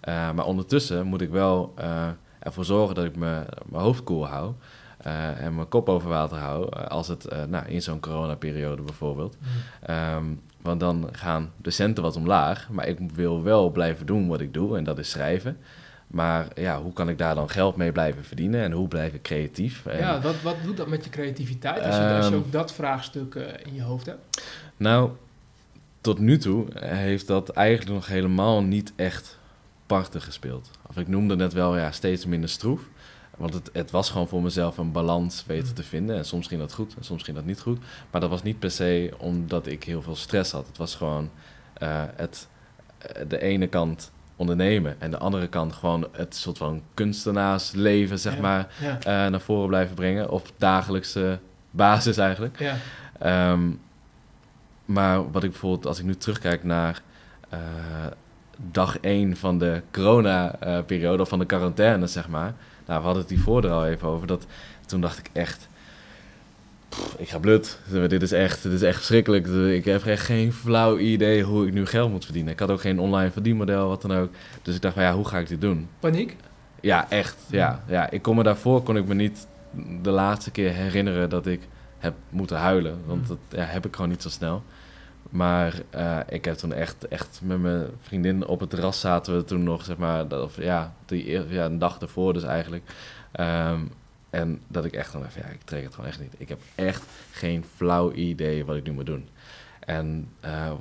[0.01, 2.09] Eh, maar ondertussen moet ik wel eh,
[2.39, 4.53] ervoor zorgen dat ik me- mijn hoofd koel hou.
[5.01, 6.71] eh, en mijn kop over water hou.
[6.89, 9.37] als het, nou, in zo'n coronaperiode bijvoorbeeld.
[9.83, 10.25] Ehm,
[10.63, 12.69] want dan gaan de centen wat omlaag.
[12.71, 14.77] Maar ik wil wel blijven doen wat ik doe.
[14.77, 15.59] En dat is schrijven.
[16.07, 18.63] Maar ja, hoe kan ik daar dan geld mee blijven verdienen?
[18.63, 19.87] En hoe blijf ik creatief?
[19.87, 22.41] En, Ja, wat, wat doet dat met je creativiteit als je, als je Ehm.
[22.41, 23.35] ook dat vraagstuk
[23.65, 24.43] in je hoofd hebt?
[24.77, 25.11] Nou,
[26.01, 29.39] tot nu toe heeft dat eigenlijk nog helemaal niet echt
[29.97, 30.71] parten gespeeld.
[30.89, 32.81] Of ik noemde net wel ja, steeds minder stroef.
[33.37, 36.17] Want het, het was gewoon voor mezelf een balans weten te vinden.
[36.17, 37.79] En soms ging dat goed en soms ging dat niet goed.
[38.11, 40.67] Maar dat was niet per se omdat ik heel veel stress had.
[40.67, 41.31] Het was gewoon
[41.73, 42.49] eh, het,
[42.99, 48.35] eh, de ene kant ondernemen en de andere kant gewoon het soort van kunstenaarsleven, zeg
[48.35, 48.41] Ja.
[48.41, 50.31] maar, Ja, eh, naar voren blijven brengen.
[50.31, 51.39] Op dagelijkse
[51.71, 52.59] basis eigenlijk.
[52.59, 52.77] ja.
[53.19, 53.71] Ehm,
[54.85, 57.03] maar wat ik bijvoorbeeld, als ik nu terugkijk naar
[58.71, 62.55] dag 1 van de corona-periode, of van de quarantaine, zeg maar.
[62.87, 64.27] Nou, we hadden het hiervoor er al even over.
[64.27, 64.47] Dat,
[64.87, 65.69] toen dacht ik echt,
[66.89, 67.79] pff, ik ga blut.
[68.09, 69.47] Dit is echt, dit is echt verschrikkelijk.
[69.47, 72.53] Ik heb echt geen flauw idee hoe ik nu geld moet verdienen.
[72.53, 74.31] Ik had ook geen online verdienmodel, wat dan ook.
[74.63, 75.89] Dus ik dacht van ja, hoe ga ik dit doen?
[75.99, 76.37] Paniek?
[76.81, 77.37] Ja, echt.
[77.51, 78.11] Ja, ja.
[78.11, 79.47] Ik kon me daarvoor kon ik me niet
[80.03, 81.61] de laatste keer herinneren dat ik
[81.99, 82.99] heb moeten huilen.
[83.07, 84.63] Want dat ja, heb ik gewoon niet zo snel.
[85.31, 89.45] Maar eh, ik heb toen echt, echt met mijn vriendin op het terras zaten we
[89.45, 92.83] toen nog, zeg maar, dat, of, ja, die, ja, een dag ervoor dus eigenlijk.
[93.33, 93.81] Ehm,
[94.31, 96.35] en dat ik echt dan even, ja, ik trek het gewoon echt niet.
[96.37, 99.29] Ik heb echt geen flauw idee wat ik nu moet doen.
[99.81, 100.73] En eh,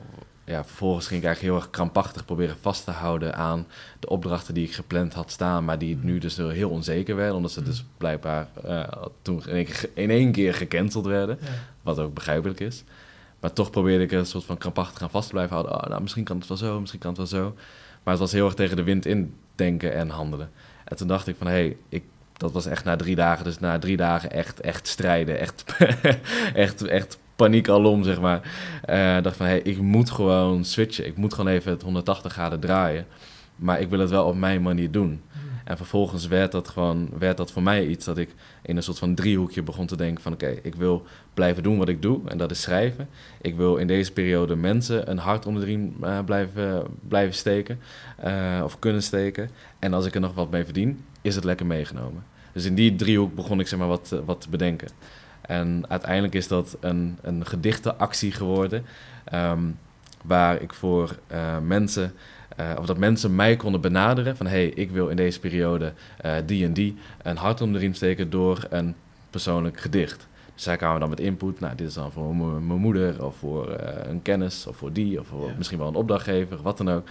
[0.44, 3.68] ja, vervolgens ging ik eigenlijk heel erg krampachtig proberen vast te houden aan
[4.00, 7.52] de opdrachten die ik gepland had staan, maar die nu dus heel onzeker werden, omdat
[7.52, 8.84] ze dus blijkbaar eh,
[9.22, 11.48] toen in één, keer, in één keer gecanceld werden, Ja.
[11.82, 12.84] wat ook begrijpelijk is.
[13.39, 15.75] Maar toch probeerde ik een soort van krampachtig aan vast te blijven houden.
[15.75, 17.54] Oh, nou, misschien kan het wel zo, misschien kan het wel zo.
[18.04, 20.52] Maar het was heel erg tegen de wind in denken en handelen.
[20.86, 22.04] En toen dacht ik van, hé, hey, ik
[22.39, 23.43] dat was echt na drie dagen.
[23.43, 25.39] Dus na drie dagen echt, echt strijden.
[25.39, 25.65] Echt,
[26.54, 28.41] echt, echt paniek alom, zeg maar.
[28.89, 31.06] Uh, dacht van, hey, ik moet gewoon switchen.
[31.06, 33.06] Ik moet gewoon even het 180 graden draaien.
[33.56, 35.21] Maar ik wil het wel op mijn manier doen.
[35.69, 38.99] En vervolgens werd dat gewoon, werd dat voor mij iets dat ik in een soort
[38.99, 42.38] van driehoekje begon te denken van oké, ik wil blijven doen wat ik doe en
[42.38, 43.10] dat is schrijven.
[43.41, 47.79] Ik wil in deze periode mensen een hart onder de riem uh, blijven, blijven steken
[48.25, 49.49] uh, of kunnen steken.
[49.79, 52.23] En als ik er nog wat mee verdien, is het lekker meegenomen.
[52.53, 54.89] Dus in die driehoek begon ik zeg maar wat, wat te bedenken.
[55.41, 58.86] En uiteindelijk is dat een, een gedichtenactie geworden.
[59.34, 59.77] Um,
[60.23, 61.19] waar ik voor
[61.62, 62.13] mensen
[62.60, 65.93] uh, of dat mensen mij konden benaderen van hey, ik wil in deze periode
[66.26, 68.95] uh, die en die een hart om de riem steken door een
[69.30, 70.28] persoonlijk gedicht.
[70.54, 71.60] Dus zij kwamen dan met input.
[71.60, 75.19] Nou, dit is dan voor mijn moeder of voor uh, een kennis of voor die
[75.19, 75.54] of voor ja.
[75.58, 77.08] misschien wel een opdrachtgever, wat dan ook.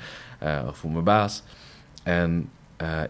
[0.68, 1.42] of voor mijn baas.
[2.02, 2.50] En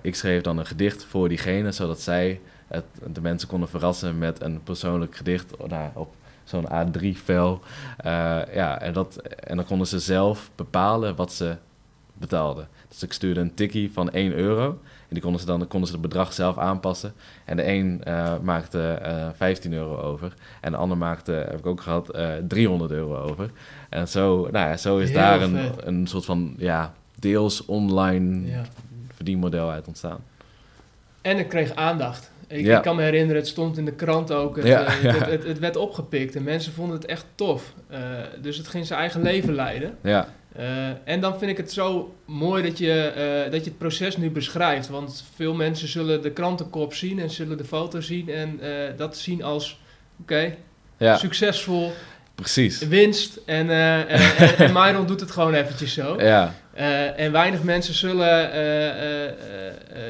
[0.00, 4.42] ik schreef dan een gedicht voor diegene, zodat zij het, de mensen konden verrassen met
[4.42, 7.60] een persoonlijk gedicht nou, op zo'n A3-vel.
[8.52, 11.56] ja, en, dat, en dan konden ze zelf bepalen wat ze
[12.18, 12.66] betaalde.
[12.88, 14.78] Dus ik stuurde een tikkie van 1 euro.
[15.08, 17.12] En die konden ze dan, konden ze het bedrag zelf aanpassen.
[17.44, 20.34] En de een uh, maakte uh, eh, 15 euro over.
[20.60, 23.50] En de ander maakte, heb ik ook gehad, uh, eh, 300 euro over.
[23.88, 28.62] En zo, nou ja, zo is daar een, een soort van ja, deels online ja.
[29.14, 30.24] verdienmodel uit ontstaan.
[31.22, 32.30] En ik kreeg aandacht.
[32.46, 32.76] Ik, ja.
[32.76, 34.56] ik, kan me herinneren, het stond in de krant ook.
[34.56, 37.74] Het, ja, het, het, het, werd opgepikt en mensen vonden het echt tof.
[38.40, 39.96] dus het ging zijn eigen leven leiden.
[40.02, 40.28] Ja.
[40.58, 43.12] Uh, en dan vind ik het zo mooi dat je,
[43.46, 44.88] uh, dat je het proces nu beschrijft.
[44.88, 49.16] Want veel mensen zullen de krantenkop zien en zullen de foto zien en uh, dat
[49.16, 49.80] zien als
[50.20, 50.58] oké, okay,
[50.96, 51.16] ja.
[51.16, 51.92] succesvol.
[52.34, 52.78] Precies.
[52.78, 53.40] Winst.
[53.46, 56.20] En, en, en, en Myron doet het gewoon eventjes zo.
[56.20, 56.54] Ja.
[57.16, 58.50] en weinig mensen zullen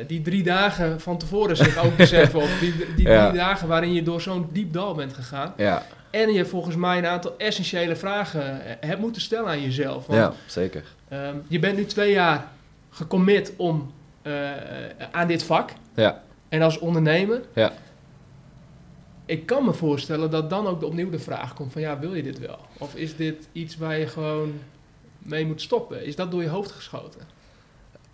[0.07, 2.41] die drie dagen van tevoren zich ook beseffen.
[2.47, 3.29] of die, die ja.
[3.29, 5.53] drie dagen waarin je door zo'n diep dal bent gegaan.
[5.57, 5.83] Ja.
[6.11, 10.07] En je volgens mij een aantal essentiële vragen hebt moeten stellen aan jezelf.
[10.07, 10.85] Want, ja, zeker.
[11.12, 12.49] Um, je bent nu twee jaar
[12.90, 13.92] gecommit om,
[14.23, 14.53] uh,
[15.12, 15.71] aan dit vak.
[15.94, 16.23] Ja.
[16.49, 17.42] En als ondernemer.
[17.53, 17.73] Ja.
[19.27, 22.23] Ik kan me voorstellen dat dan ook opnieuw de vraag komt van ja, wil je
[22.23, 22.59] dit wel?
[22.79, 24.61] Of is dit iets waar je gewoon
[25.18, 26.05] mee moet stoppen?
[26.05, 27.21] Is dat door je hoofd geschoten?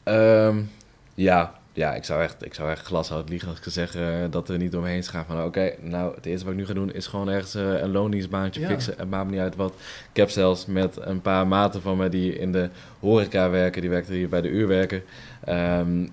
[0.05, 0.71] Um,
[1.15, 4.49] ja, ja, ik zou echt, ik zou echt glashout liegen als ik zou zeggen dat
[4.49, 7.07] er niet omheen gaan van oké, nou het eerste wat ik nu ga doen is
[7.07, 8.69] gewoon ergens uh, een loningsbaantje ja.
[8.69, 8.95] fixen.
[8.97, 9.75] Het maakt me niet uit wat.
[10.11, 12.69] Ik heb zelfs met een paar maten van me die in de
[13.01, 15.03] horeca werken, die werken hier bij de uurwerken.
[15.49, 16.13] Um,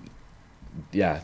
[0.90, 1.22] ja,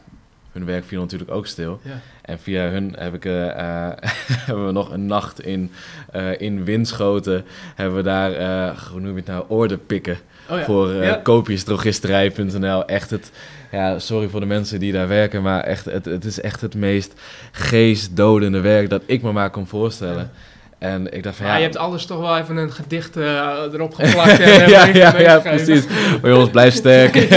[0.52, 1.80] hun werk viel natuurlijk ook stil.
[1.82, 2.00] Ja.
[2.22, 3.32] En via hun heb ik, uh,
[4.46, 5.70] hebben we nog een nacht in,
[6.14, 7.44] uh, in Winschoten.
[7.74, 10.18] Hebben we daar, hoe noem je het nou, orde pikken.
[10.50, 10.64] Oh ja.
[10.64, 11.14] Voor Ja.
[11.22, 12.84] koopjesdrogisterij.nl.
[12.86, 13.30] Echt het,
[13.72, 16.74] ja, sorry voor de mensen die daar werken, maar echt, het, het is echt het
[16.74, 17.12] meest
[17.52, 20.30] geestdodende werk dat ik me maar kan voorstellen.
[20.78, 21.58] En ik dacht van Ja, ja...
[21.58, 23.24] je hebt alles toch wel even een gedicht eh,
[23.72, 24.40] erop geplakt.
[24.40, 25.86] en, ja, ja, ja, precies.
[26.22, 27.14] Maar jongens, blijf sterk.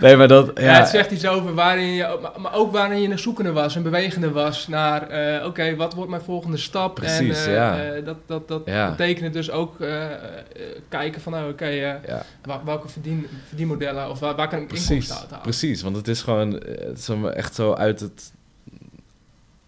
[0.00, 0.50] nee, maar dat...
[0.54, 0.62] Ja.
[0.64, 3.82] Ja, het zegt iets over waarin je, maar- ook waarin je een zoekende was, een
[3.82, 6.94] bewegende was naar, eh, oké, wat wordt mijn volgende stap?
[6.94, 8.00] Precies, en, eh, ja.
[8.04, 9.76] dat, dat, dat betekent dus ook
[10.88, 12.22] kijken van, nou, oké, eh, ja.
[12.64, 15.42] welke verdien, verdienmodellen of waar, waar kan ik Precies, inkomsten uit halen?
[15.42, 15.82] precies.
[15.82, 18.32] Want het is gewoon het is echt zo uit het,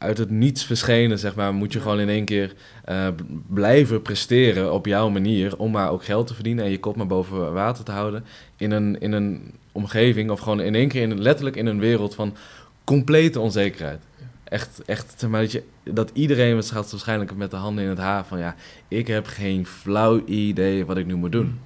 [0.02, 1.54] uit het niets verschenen, zeg maar.
[1.54, 3.08] Moet je gewoon in één keer eh,
[3.46, 5.58] blijven presteren op jouw manier...
[5.58, 8.24] om maar ook geld te verdienen en je kop maar boven water te houden...
[8.56, 12.14] in een, in een omgeving of gewoon in één keer in, letterlijk in een wereld
[12.14, 12.36] van
[12.84, 14.00] complete onzekerheid.
[14.44, 17.98] Echt, echt zeg maar, dat, je, dat iedereen gaat waarschijnlijk met de handen in het
[17.98, 18.38] haar van...
[18.38, 18.54] ja,
[18.88, 21.58] ik heb geen flauw idee wat ik nu moet doen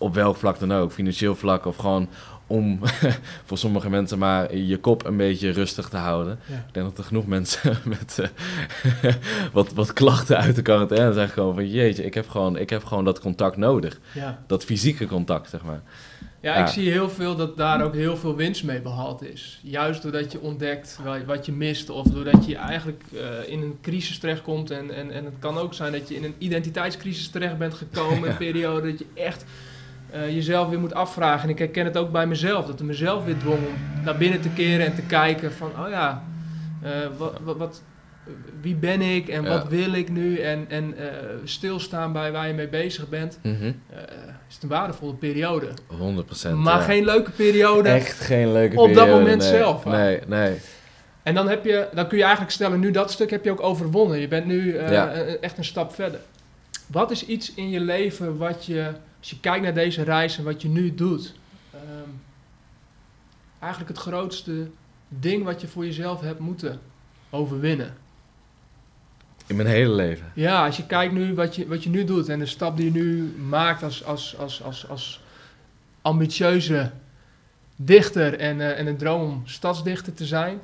[0.00, 2.08] op welk vlak dan ook, financieel vlak of gewoon
[2.50, 2.78] om
[3.46, 6.38] voor sommige mensen maar je kop een beetje rustig te houden.
[6.46, 6.54] Ja.
[6.68, 8.18] Ik denk dat er genoeg mensen met
[9.02, 9.14] eh,
[9.52, 12.84] wat, wat klachten uit de quarantaine zeggen gewoon van jeetje, ik heb gewoon, ik heb
[12.84, 14.00] gewoon dat contact nodig.
[14.14, 14.42] Ja.
[14.46, 15.82] Dat fysieke contact, zeg maar.
[16.42, 16.60] Ja, Ja.
[16.62, 19.60] ik zie heel veel dat daar ook heel veel winst mee behaald is.
[19.62, 21.90] Juist doordat je ontdekt wa- wat je mist.
[21.90, 24.70] Of doordat je eigenlijk eh, in een crisis terechtkomt.
[24.70, 28.28] En, en, en het kan ook zijn dat je in een identiteitscrisis terecht bent gekomen.
[28.30, 29.44] Een periode dat je echt
[30.12, 31.42] eh, jezelf weer moet afvragen.
[31.42, 32.66] En ik herken het ook bij mezelf.
[32.66, 35.70] Dat het mezelf weer dwong om naar binnen te keren en te kijken van...
[35.78, 36.22] Oh ja,
[36.82, 37.82] eh, wat, wat, wat,
[38.60, 40.36] wie ben ik en wat wil ik nu?
[40.38, 41.06] En, en eh,
[41.44, 43.38] stilstaan bij waar je mee bezig bent.
[43.42, 43.72] Mhm.
[44.48, 45.66] is het een waardevolle periode.
[45.66, 46.50] 100%.
[46.54, 46.84] Maar ja.
[46.84, 47.88] geen leuke periode.
[47.88, 49.50] Echt geen leuke Op dat periode, moment nee.
[49.50, 49.84] zelf?
[49.84, 50.56] Nee, nee.
[51.22, 53.62] En dan, heb je, dan kun je eigenlijk stellen, nu dat stuk heb je ook
[53.62, 54.18] overwonnen.
[54.18, 55.12] Je bent nu Ja.
[55.40, 56.20] echt een stap verder.
[56.86, 60.44] Wat is iets in je leven wat je, als je kijkt naar deze reis en
[60.44, 61.34] wat je nu doet,
[61.70, 62.08] ehm,
[63.58, 64.70] eigenlijk het grootste
[65.08, 66.80] ding wat je voor jezelf hebt moeten
[67.30, 67.96] overwinnen?
[69.46, 70.32] In mijn hele leven.
[70.34, 72.84] Ja, als je kijkt nu wat je, wat je nu doet en de stap die
[72.84, 75.22] je nu maakt als, als, als, als, als
[76.02, 76.90] ambitieuze
[77.76, 80.60] dichter en, eh, en een droom om stadsdichter te zijn.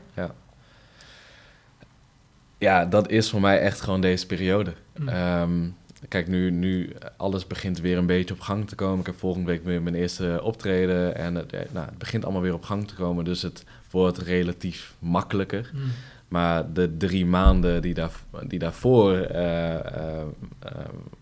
[2.59, 4.73] Ja, dat is voor mij echt gewoon deze periode.
[4.97, 5.09] Mm.
[5.09, 5.69] Ehm,
[6.09, 9.01] kijk, nu, nu alles begint weer een beetje op gang te komen.
[9.01, 11.17] Ik heb volgende week weer mijn eerste optreden.
[11.17, 13.25] En het, eh, nou, het begint allemaal weer op gang te komen.
[13.25, 15.71] Dus het wordt relatief makkelijker.
[15.75, 15.81] Mm.
[16.29, 18.11] Maar de drie maanden die, daar,
[18.47, 20.21] die daarvoor eh, eh,
[20.59, 20.71] eh,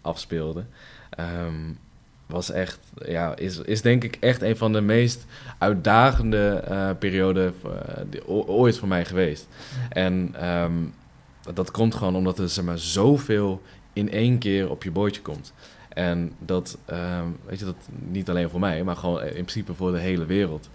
[0.00, 0.68] afspeelden,
[1.10, 1.72] ehm,
[2.26, 5.26] was echt, ja, is, is denk ik echt een van de meest
[5.58, 7.54] uitdagende eh, perioden
[8.10, 9.48] die ooit voor mij geweest.
[9.88, 10.72] En ehm,
[11.54, 13.62] dat komt gewoon omdat er zeg maar, zoveel
[13.94, 15.52] in één keer op je boordje komt.
[15.88, 19.92] En dat, ehm, weet je, dat niet alleen voor mij, maar gewoon in principe voor
[19.92, 20.68] de hele wereld.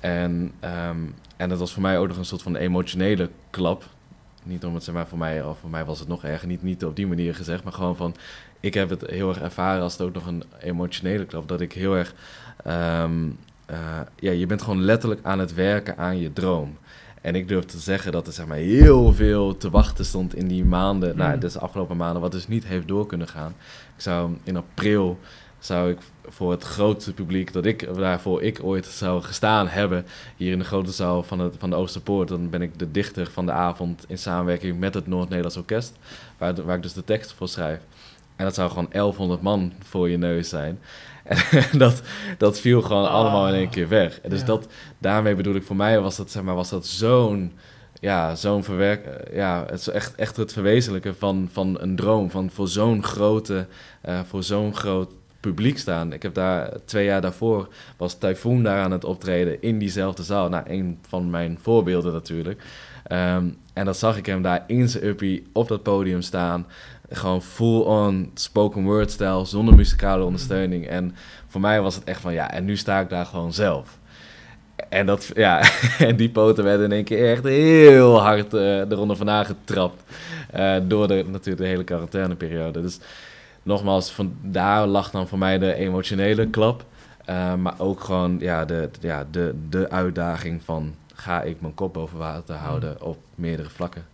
[0.00, 0.98] En, ehm,
[1.36, 3.84] en dat was voor mij ook nog een soort van emotionele klap.
[4.42, 6.62] Niet om het, zeg maar, voor mij, of voor mij was het nog erger, niet,
[6.62, 8.14] niet op die manier gezegd, maar gewoon van,
[8.60, 11.72] ik heb het heel erg ervaren als het ook nog een emotionele klap, dat ik
[11.72, 12.14] heel erg,
[12.64, 13.28] ehm,
[13.66, 16.78] eh, ja, je bent gewoon letterlijk aan het werken aan je droom.
[17.20, 20.46] En ik durf te zeggen dat er zeg maar, heel veel te wachten stond in
[20.48, 21.40] die maanden, nou, Mm.
[21.40, 23.54] dus de afgelopen maanden, wat dus niet heeft door kunnen gaan.
[23.96, 25.18] Ik zou in april
[25.58, 30.06] zou ik voor het grootste publiek dat ik waarvoor ik ooit zou gestaan hebben
[30.36, 33.30] hier in de grote zaal van, het, van de Oosterpoort, dan ben ik de dichter
[33.30, 35.92] van de avond in samenwerking met het Noord-Nederlands Orkest,
[36.38, 37.80] waar, waar ik dus de tekst voor schrijf.
[38.36, 40.78] En dat zou gewoon 1100 man voor je neus zijn.
[41.70, 42.02] En dat,
[42.38, 43.12] dat viel gewoon Ah.
[43.14, 44.20] allemaal in één keer weg.
[44.20, 44.46] En dus Ja.
[44.46, 44.66] dat,
[44.98, 47.52] daarmee bedoel ik, voor mij was dat, zeg maar, was dat zo'n
[48.00, 52.30] ja, zo'n verwerk, eh, ja, het is echt, echt het verwezenlijken van, van een droom,
[52.30, 53.66] van voor zo'n grote,
[54.00, 56.12] eh, voor zo'n groot publiek staan.
[56.12, 60.48] Ik heb daar twee jaar daarvoor was Typhoon daar aan het optreden in diezelfde zaal.
[60.48, 62.62] Nou, een van mijn voorbeelden natuurlijk.
[63.06, 66.66] Ehm, en dan zag ik hem daar in zijn uppie op dat podium staan.
[67.10, 70.86] Gewoon full-on spoken word stijl, zonder muzikale ondersteuning.
[70.86, 71.14] En
[71.46, 73.98] voor mij was het echt van, ja, en nu sta ik daar gewoon zelf.
[74.88, 75.62] En, dat, ja,
[75.98, 80.02] en die poten werden in één keer echt heel hard eh eronder vandaan getrapt.
[80.50, 82.82] eh, door de, natuurlijk de hele quarantaineperiode.
[82.82, 82.98] Dus
[83.62, 86.84] nogmaals, van daar lag dan voor mij de emotionele klap.
[87.24, 90.94] Eh, maar ook gewoon ja, de, ja, de, de uitdaging van...
[91.14, 94.09] ga ik mijn kop boven water houden op meerdere vlakken?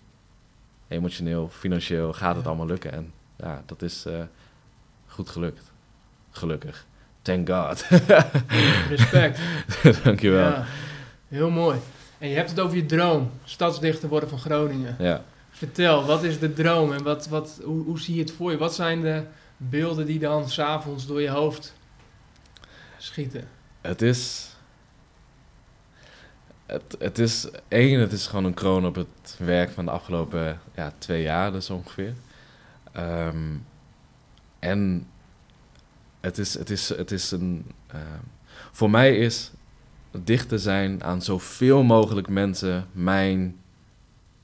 [0.88, 2.92] Emotioneel, financieel, gaat het allemaal lukken?
[2.92, 4.22] En ja, dat is eh,
[5.06, 5.72] goed gelukt.
[6.30, 6.86] Gelukkig.
[7.22, 7.86] Thank God.
[8.88, 9.40] Respect.
[10.04, 10.48] Dankjewel.
[10.48, 10.64] Ja,
[11.28, 11.78] heel mooi.
[12.18, 14.96] En je hebt het over je droom, stadsdichter worden van Groningen.
[14.98, 15.24] Ja.
[15.50, 18.58] Vertel, wat is de droom en wat, wat, hoe, hoe zie je het voor je?
[18.58, 19.22] Wat zijn de
[19.56, 21.74] beelden die dan s'avonds door je hoofd
[22.98, 23.48] schieten?
[23.80, 24.48] Het is.
[26.66, 30.60] Het, het is één, het is gewoon een kroon op het werk van de afgelopen
[30.74, 32.14] ja, twee jaar, dus ongeveer.
[32.92, 33.54] Ehm,
[34.58, 35.06] en
[36.20, 37.66] het is, het is, het is een.
[37.86, 38.22] ehm,
[38.72, 39.50] voor mij is
[40.24, 43.56] dicht te zijn aan zoveel mogelijk mensen mijn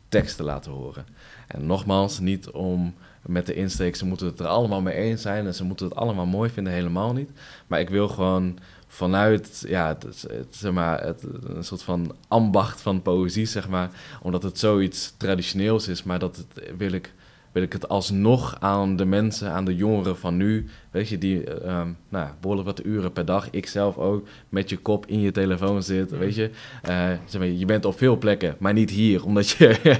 [0.08, 1.06] tekst te laten horen.
[1.46, 2.94] En nogmaals, niet om
[3.26, 5.94] met de insteek, ze moeten het er allemaal mee eens zijn en ze moeten het
[5.94, 7.30] allemaal mooi vinden, helemaal niet.
[7.66, 8.58] Maar ik wil gewoon
[8.92, 13.90] vanuit, ja, het, zeg maar, het, een soort van ambacht van poëzie, zeg maar,
[14.22, 17.12] omdat het zoiets traditioneels is, maar dat het, wil ik
[17.52, 21.44] wil ik het alsnog aan de mensen, aan de jongeren van nu, weet je, die
[21.44, 25.30] ehm, nou, behoorlijk wat uren per dag, ik zelf ook, met je kop in je
[25.30, 26.50] telefoon zit, weet je.
[26.82, 29.96] Eh, zeg maar, je bent op veel plekken, maar niet hier, omdat je,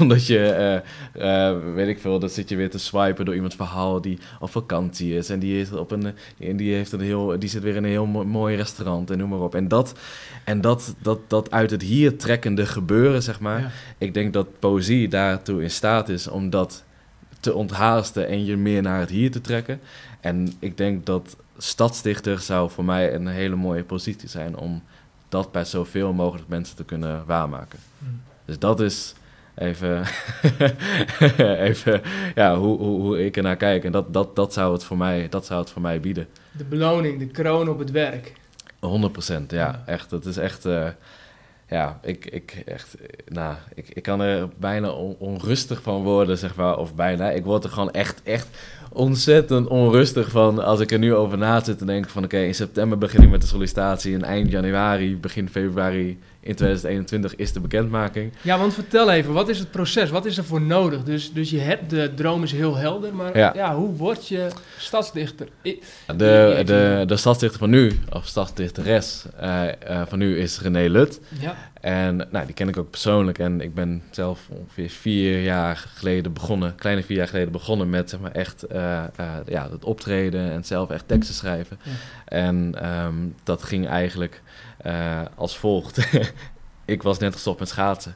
[0.00, 0.38] omdat je
[1.12, 4.18] eh, eh, weet ik veel, dan zit je weer te swipen door iemands verhaal die
[4.40, 7.62] op vakantie is en die, is op een, en die, heeft een heel, die zit
[7.62, 9.54] weer in een heel mo- mooi restaurant en noem maar op.
[9.54, 9.94] En dat,
[10.44, 13.70] en dat, dat, dat uit het hier trekkende gebeuren, zeg maar, Ja.
[13.98, 16.84] ik denk dat poëzie daartoe in staat is om dat
[17.40, 19.80] te onthaasten en je meer naar het hier te trekken.
[20.26, 24.82] En ik denk dat stadsdichter zou voor mij een hele mooie positie zijn om
[25.28, 27.78] dat bij zoveel mogelijk mensen te kunnen waarmaken.
[27.98, 28.20] Mm.
[28.44, 29.14] Dus dat is
[29.54, 30.04] even,
[31.68, 32.02] even
[32.34, 33.84] ja, hoe, hoe, hoe ik ernaar kijk.
[33.84, 36.26] En dat, dat, dat, zou het voor mij, dat zou het voor mij bieden.
[36.52, 38.32] De beloning, de kroon op het werk.
[38.80, 39.82] 100 procent, ja, Ja.
[39.86, 40.10] echt.
[40.10, 40.88] Het is echt, eh,
[41.68, 42.96] ja, ik, ik, echt,
[43.28, 47.30] nou, ik, ik kan er bijna on- onrustig van worden, zeg maar, of bijna.
[47.30, 48.48] Ik word er gewoon echt, echt
[48.92, 52.54] ontzettend onrustig van als ik er nu over na zit en denk van, oké, in
[52.54, 57.60] september begin ik met de sollicitatie en eind januari, begin februari in 2021 is de
[57.60, 58.32] bekendmaking.
[58.42, 60.10] Ja, want vertel even, wat is het proces?
[60.10, 61.02] Wat is er voor nodig?
[61.02, 63.52] Dus, dus je hebt, de droom is heel helder, maar ja.
[63.54, 63.74] Ja.
[63.76, 65.48] hoe word je stadsdichter?
[65.62, 65.82] I-
[66.16, 71.20] De, de, de stadsdichter van nu, of stadsdichteres eh, eh, van nu, is René Lut.
[71.40, 73.38] Ja, En nou, die ken ik ook persoonlijk.
[73.38, 78.10] En ik ben zelf ongeveer vier jaar geleden begonnen, kleine vier jaar geleden begonnen met
[78.10, 79.02] zeg maar, echt eh,
[79.46, 81.78] ja, het optreden en zelf echt teksten schrijven.
[81.82, 81.90] Ja.
[82.24, 84.42] En ehm, dat ging eigenlijk
[84.86, 86.08] eh, als volgt.
[86.84, 88.14] ik was net gestopt met schaatsen.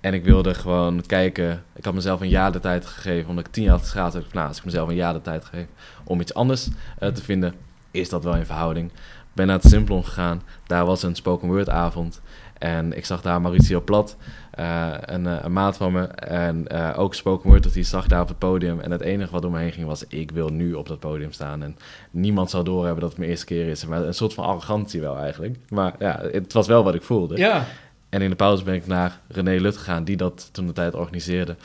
[0.00, 1.64] En ik wilde gewoon kijken.
[1.74, 4.48] Ik had mezelf een jaar de tijd gegeven, omdat ik tien jaar had ik, Nou,
[4.48, 5.66] als ik mezelf een jaar de tijd geef
[6.04, 6.68] om iets anders
[6.98, 7.54] eh, te vinden,
[7.90, 8.92] is dat wel in verhouding.
[9.32, 10.42] Ben naar het Simplon gegaan.
[10.66, 12.20] Daar was een spoken word avond.
[12.60, 14.16] En ik zag daar Mauricio Plat,
[14.50, 16.02] eh, een, een maat van me.
[16.06, 18.80] En eh, ook spoken word, dat hij zag daar op het podium.
[18.80, 21.32] En het enige wat door me heen ging was, ik wil nu op dat podium
[21.32, 21.62] staan.
[21.62, 21.76] En
[22.10, 23.86] niemand zal doorhebben dat het mijn eerste keer is.
[23.86, 25.56] Maar een soort van arrogantie wel eigenlijk.
[25.68, 27.36] Maar ja, het was wel wat ik voelde.
[27.36, 27.66] ja.
[28.08, 30.94] En in de pauze ben ik naar René Lut gegaan, die dat toen de tijd
[30.94, 31.56] organiseerde.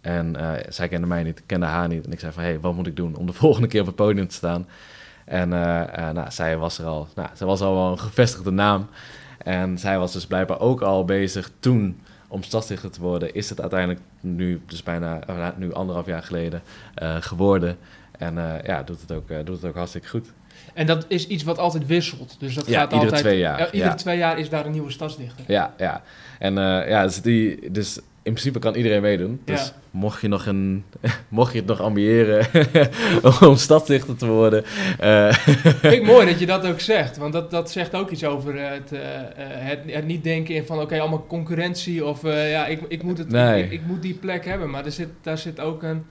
[0.00, 2.04] En eh, zij kende mij niet, kende haar niet.
[2.04, 3.86] En ik zei van, hé, hey, wat moet ik doen om de volgende keer op
[3.86, 4.66] het podium te staan?
[5.24, 8.88] En nou, zij was er al, nou, zij was al wel een gevestigde naam.
[9.44, 13.34] En zij was dus blijkbaar ook al bezig toen om stadsdichter te worden.
[13.34, 16.62] Is het uiteindelijk nu, dus bijna eh, nou, nu anderhalf jaar geleden,
[16.94, 17.78] eh, geworden.
[18.18, 20.32] En eh, ja, doet het, ook, doet het ook hartstikke goed.
[20.74, 22.36] En dat is iets wat altijd wisselt.
[22.38, 23.22] Dus dat Ja, gaat iedere altijd...
[23.22, 23.94] twee jaar, Ja, iedere ja.
[23.94, 25.44] twee jaar is daar een nieuwe stadsdichter.
[25.46, 26.02] Ja, ja.
[26.38, 27.98] En ja, dus, die, dus
[28.30, 29.40] in principe kan iedereen meedoen.
[29.44, 29.72] Dus Ja.
[29.90, 30.84] mocht, je nog een,
[31.28, 32.46] mocht je het nog ambiëren
[33.48, 34.64] om stadsdichter te worden.
[34.98, 37.16] eh, Vind ik mooi dat je dat ook zegt.
[37.16, 39.24] Want dat, dat zegt ook iets over eh, het, eh, eh,
[39.68, 40.80] het, het niet denken in van...
[40.80, 43.62] oké, allemaal concurrentie of ja, ik, ik, moet het, Nee.
[43.64, 44.70] ik, ik moet die plek hebben.
[44.70, 46.04] Maar er zit, daar zit ook een...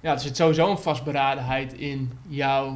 [0.00, 2.72] Ja, er zit sowieso een vastberadenheid in, jou,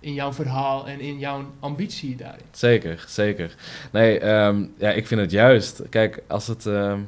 [0.00, 2.44] in jouw verhaal en in jouw ambitie daarin.
[2.52, 3.54] zeker, zeker.
[3.92, 5.82] Nee, ehm, ja, ik vind het juist.
[5.90, 6.98] Kijk, als het, ehm,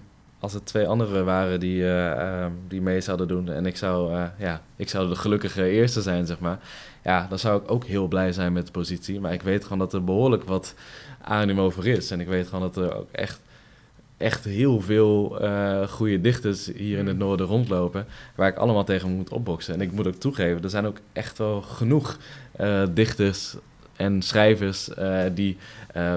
[0.47, 3.49] als het twee anderen waren die, eh, ehm, die mee zouden doen...
[3.49, 6.59] en ik zou, eh, ja, ik zou de gelukkige eerste zijn, zeg maar...
[7.05, 9.21] ja, dan zou ik ook heel blij zijn met de positie.
[9.21, 10.75] Maar ik weet gewoon dat er behoorlijk wat
[11.21, 12.11] animo voor is.
[12.11, 13.41] En ik weet gewoon dat er ook echt,
[14.17, 18.07] echt heel veel eh goede dichters hier in het noorden rondlopen...
[18.35, 19.75] waar ik allemaal tegen moet opboksen.
[19.75, 22.19] En ik moet ook toegeven, er zijn ook echt wel genoeg
[22.91, 23.57] dichters
[23.97, 24.91] en schrijvers...
[25.35, 25.57] die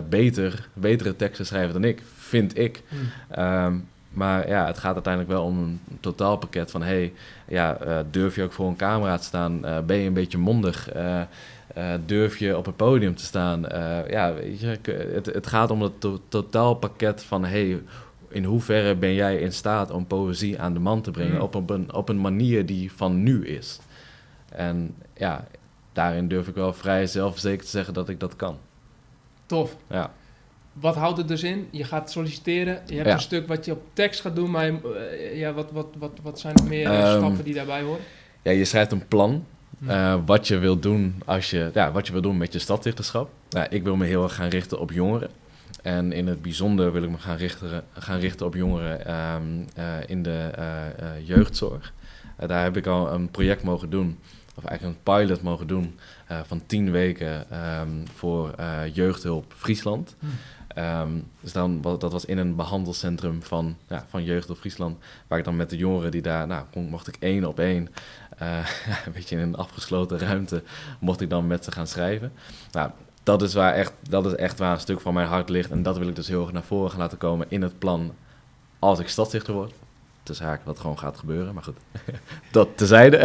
[0.10, 2.84] beter, betere teksten schrijven dan ik, vind ik.
[3.30, 3.76] Ehm,
[4.20, 6.82] maar ja, het gaat uiteindelijk wel om een totaalpakket van...
[6.84, 7.14] hey,
[7.48, 9.66] ja, eh, durf je ook voor een camera te staan?
[9.66, 10.90] Eh, ben je een beetje mondig?
[10.90, 11.22] Eh,
[12.06, 13.62] durf je op een podium te staan?
[14.08, 14.80] Ja, weet je,
[15.14, 17.46] het, het gaat om het to- totaalpakket van...
[17.46, 17.82] hey,
[18.28, 21.36] in hoeverre ben jij in staat om poëzie aan de man te brengen...
[21.36, 21.42] Mm.
[21.42, 23.80] op, een, op een manier die van nu is?
[24.50, 25.48] En ja,
[25.94, 28.58] daarin durf ik wel vrij zelfverzekerd te zeggen dat ik dat kan.
[29.46, 29.76] Tof.
[29.88, 30.12] Ja.
[30.74, 31.68] Wat houdt het dus in?
[31.72, 32.80] Je gaat solliciteren.
[32.86, 33.14] Je hebt Ja.
[33.14, 34.52] een stuk wat je op tekst gaat doen.
[34.52, 37.54] Maar je- eh, ja, wat, wat, wat, wat zijn er meer eh, Ehm, stappen die
[37.54, 38.02] daarbij horen?
[38.42, 39.46] Ja, je schrijft een plan.
[39.80, 39.90] Hm.
[39.90, 43.30] eh, wat je wil doen als je, ja, wat je wil doen met je stadsdichterschap.
[43.50, 45.30] Nou, ik wil me heel erg gaan richten op jongeren.
[45.82, 49.42] En in het bijzonder wil ik me gaan richten, gaan richten op jongeren ehm,
[49.76, 50.50] eh, in de
[51.24, 51.94] jeugdzorg.
[52.48, 54.20] Daar heb ik al een project mogen doen,
[54.60, 60.16] of eigenlijk een pilot mogen doen, eh, van tien weken ehm, voor eh, jeugdhulp Friesland.
[60.20, 60.26] Hm.
[60.68, 64.98] Ehm, dus dan, dat was in een behandelcentrum van, ja, van Jeugd op Friesland.
[65.28, 67.90] Waar ik dan met de jongeren die daar, nou, kon, mocht ik één op één,
[68.38, 68.70] eh,
[69.06, 70.64] een beetje in een afgesloten ruimte,
[71.00, 72.32] mocht ik dan met ze gaan schrijven.
[72.72, 72.92] Nou,
[73.24, 75.72] dat is, waar echt, dat is echt waar een stuk van mijn hart ligt.
[75.72, 78.14] En dat wil ik dus heel erg naar voren gaan laten komen in het plan
[78.80, 79.74] als ik stadsdichter word.
[80.38, 81.78] Haak wat gewoon gaat gebeuren, maar goed.
[82.52, 83.18] dat tezijde.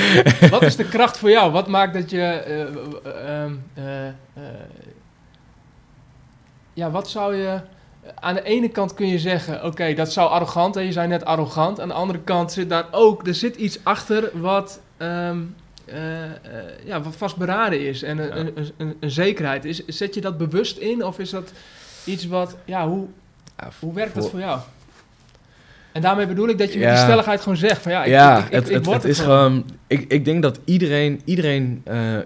[0.50, 1.52] Wat is de kracht voor jou?
[1.52, 2.20] Wat maakt dat je.
[2.22, 4.42] eh, eh, ehm, eh,
[6.72, 7.60] ja, wat zou je.
[8.14, 10.74] Aan de ene kant kun je zeggen: oké, dat zou arrogant.
[10.74, 10.80] Hè?
[10.80, 11.80] Je zei net arrogant.
[11.80, 13.26] Aan de andere kant zit daar ook.
[13.26, 14.80] Er zit iets achter wat.
[14.96, 15.38] ehm,
[15.84, 16.30] eh, eh,
[16.84, 18.34] ja, wat vastberaden is en een, Ja.
[18.54, 19.64] een, een, een zekerheid.
[19.64, 21.52] Is, zet je dat bewust in of is dat
[22.04, 22.56] iets wat.
[22.64, 23.06] Ja, hoe,
[23.58, 24.60] Ja, hoe werkt dat voor- voor jou?
[25.98, 28.38] En daarmee bedoel ik dat je met die stelligheid gewoon zegt: van ja, ik, ja,
[28.38, 29.64] ik, ik, het, ik het, word het is gewoon.
[29.86, 31.20] Ik, ik denk dat iedereen.
[31.24, 32.16] iedereen eh,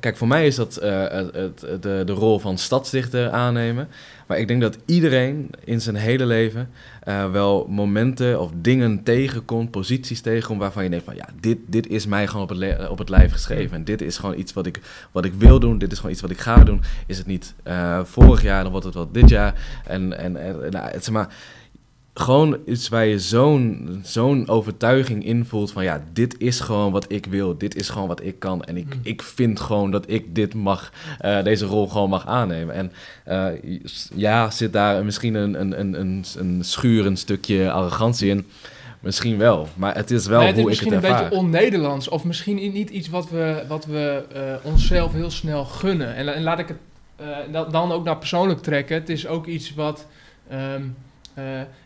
[0.00, 1.02] kijk, voor mij is dat eh,
[1.32, 3.88] het, de, de rol van stadsdichter aannemen.
[4.26, 6.70] Maar ik denk dat iedereen in zijn hele leven
[7.02, 11.86] eh, wel momenten of dingen tegenkomt, posities tegenkomt waarvan je denkt van ja, dit, dit
[11.86, 13.76] is mij gewoon op het, op het lijf geschreven.
[13.76, 14.80] En dit is gewoon iets wat ik,
[15.12, 16.82] wat ik wil doen, dit is gewoon iets wat ik ga doen.
[17.06, 17.54] Is het niet
[18.04, 19.54] vorig jaar, dan wordt het wel dit jaar.
[19.86, 21.28] En, en, en nou, het, zeg maar,
[22.14, 27.04] gewoon iets waar je zo'n zo'n overtuiging in voelt van ja, dit is gewoon wat
[27.12, 29.00] ik wil, dit is gewoon wat ik kan en ik, Mm.
[29.02, 32.74] ik vind gewoon dat ik dit mag, eh, deze rol gewoon mag aannemen.
[32.74, 32.92] En
[33.24, 33.80] eh,
[34.14, 38.46] ja, zit daar misschien een, een, een, een, een schurend stukje arrogantie in?
[39.00, 41.28] Misschien wel, maar het is wel Nee, het is hoe ik misschien het een ervaar.
[41.28, 42.08] beetje on-Nederlands.
[42.08, 46.14] Of misschien niet iets wat we, wat we eh, onszelf heel snel gunnen.
[46.14, 46.76] En, la- en laat ik het
[47.52, 48.96] da- dan ook naar persoonlijk trekken.
[48.96, 50.06] Het is ook iets wat...
[50.48, 50.82] ehm,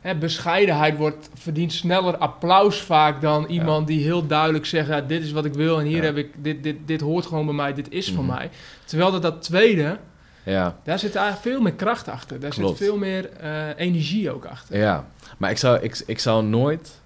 [0.00, 4.88] hè, bescheidenheid wordt, verdient sneller applaus vaak dan iemand die heel duidelijk zegt...
[4.88, 6.02] Ja, dit is wat ik wil en hier Ja.
[6.02, 6.30] heb ik...
[6.36, 8.34] Dit, dit, dit hoort gewoon bij mij, dit is van Mhm.
[8.34, 8.50] mij.
[8.84, 9.98] Terwijl dat, dat tweede,
[10.42, 12.40] Ja, daar zit eigenlijk veel meer kracht achter.
[12.40, 12.78] Daar Klopt.
[12.78, 14.78] zit veel meer eh, energie ook achter.
[14.78, 15.06] ja.
[15.38, 17.00] Maar ik zou, ik, ik zou nooit...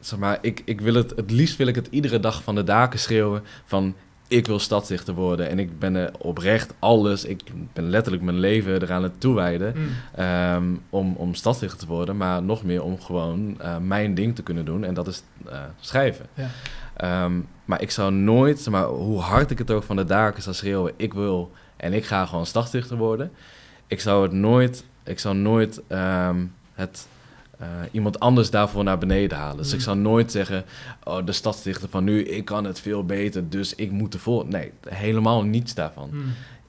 [0.00, 2.64] Zeg maar, ik, ik wil het, het liefst wil ik het iedere dag van de
[2.64, 3.94] daken schreeuwen van...
[4.28, 7.24] Ik wil stadsdichter worden en ik ben er oprecht alles...
[7.24, 9.74] Ik ben letterlijk mijn leven eraan het toewijden...
[9.76, 9.88] Mm.
[10.14, 14.42] Ehm, om, om stadsdichter te worden, maar nog meer om gewoon eh, mijn ding te
[14.42, 14.84] kunnen doen.
[14.84, 16.26] En dat is eh, schrijven.
[16.34, 16.48] Ja.
[16.96, 17.32] Ehm,
[17.64, 20.92] maar ik zou nooit, maar, hoe hard ik het ook van de daken zou schreeuwen,
[20.96, 23.30] ik wil en ik ga gewoon stadsdichter worden.
[23.86, 27.06] Ik zou het nooit, ik zou nooit ehm, het,
[27.58, 29.56] eh, iemand anders daarvoor naar beneden halen.
[29.56, 29.74] Dus Mm.
[29.74, 30.64] ik zou nooit zeggen,
[31.04, 34.46] oh, de stadsdichter van nu, ik kan het veel beter, dus ik moet ervoor.
[34.48, 36.22] Nee, helemaal niets daarvan Mm.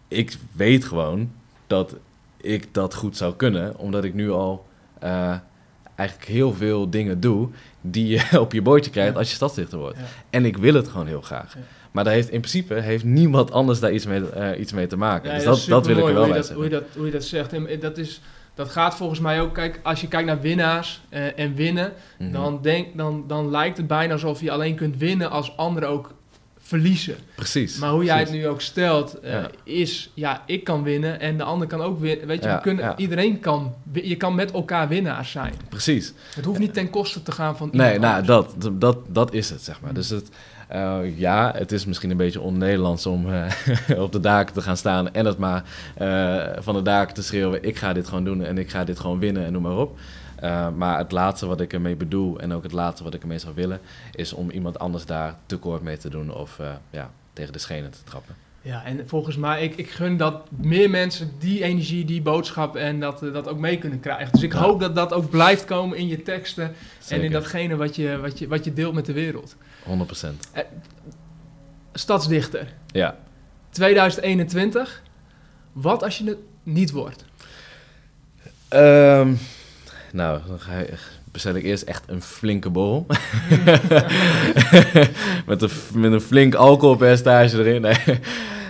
[0.08, 1.32] ik weet gewoon
[1.68, 1.96] dat
[2.38, 4.66] ik dat goed zou kunnen, omdat ik nu al
[5.00, 5.36] eh,
[5.96, 7.48] eigenlijk heel veel dingen doe
[7.82, 9.18] die je op je bordje krijgt Ja.
[9.20, 9.98] als je stadsdichter wordt.
[9.98, 10.04] Ja.
[10.30, 11.54] En ik wil het gewoon heel graag.
[11.54, 11.60] Ja.
[11.92, 14.98] Maar daar heeft in principe heeft niemand anders daar iets mee, eh, iets mee te
[14.98, 15.34] maken.
[15.34, 16.88] Dus dat, dat wil ik er wel bij hoe je dat, hoe, je zeggen.
[16.88, 17.54] dat, hoe je dat zegt.
[17.54, 18.22] En dat, is,
[18.58, 22.32] dat gaat volgens mij ook, kijk, als je kijkt naar winnaars eh, en winnen, Mhm.
[22.32, 26.16] dan, denk, dan, dan lijkt het bijna alsof je alleen kunt winnen als anderen ook
[26.60, 27.16] verliezen.
[27.36, 27.78] Precies.
[27.78, 29.50] Maar hoe jij het nu ook stelt, eh, Ja.
[29.64, 32.28] is, ja, ik kan winnen en de ander kan ook winnen.
[32.28, 32.98] Weet je, Ja, we kunnen, ja.
[32.98, 35.54] iedereen kan, je kan met elkaar winnaars zijn.
[35.70, 36.14] Precies.
[36.36, 38.28] Het hoeft niet ten koste te gaan van Nee, nou, anders.
[38.58, 39.94] dat, dat, dat is het, zeg maar.
[39.94, 40.30] Dus het,
[40.68, 44.78] eh, ja, het is misschien een beetje on-Nederlands om eh, op de daken te gaan
[44.78, 45.64] staan en het maar
[45.96, 49.00] eh, van de daken te schreeuwen: ik ga dit gewoon doen en ik ga dit
[49.00, 49.98] gewoon winnen en noem maar op.
[50.76, 53.56] Maar het laatste wat ik ermee bedoel en ook het laatste wat ik ermee zou
[53.56, 53.80] willen,
[54.16, 56.60] is om iemand anders daar tekort mee te doen of
[56.90, 58.36] ja, tegen de schenen te trappen.
[58.68, 63.00] Ja, en volgens mij, ik, ik gun dat meer mensen die energie, die boodschap en
[63.00, 64.32] dat, eh, dat ook mee kunnen krijgen.
[64.32, 64.60] Dus ik Ja.
[64.60, 66.74] hoop dat dat ook blijft komen in je teksten
[67.08, 69.56] en in datgene wat je, wat, je, wat je deelt met de wereld.
[69.84, 70.50] 100%.
[71.94, 73.18] Stadsdichter, Ja.
[73.70, 75.02] 2021.
[75.72, 77.26] Wat als je het niet wordt?
[78.68, 79.34] Ehm,
[80.12, 80.94] nou, dan ga je,
[81.32, 83.06] bestel ik eerst echt een flinke borrel.
[85.48, 87.82] met, een, met een flink alcoholpercentage erin.
[87.82, 87.96] Nee,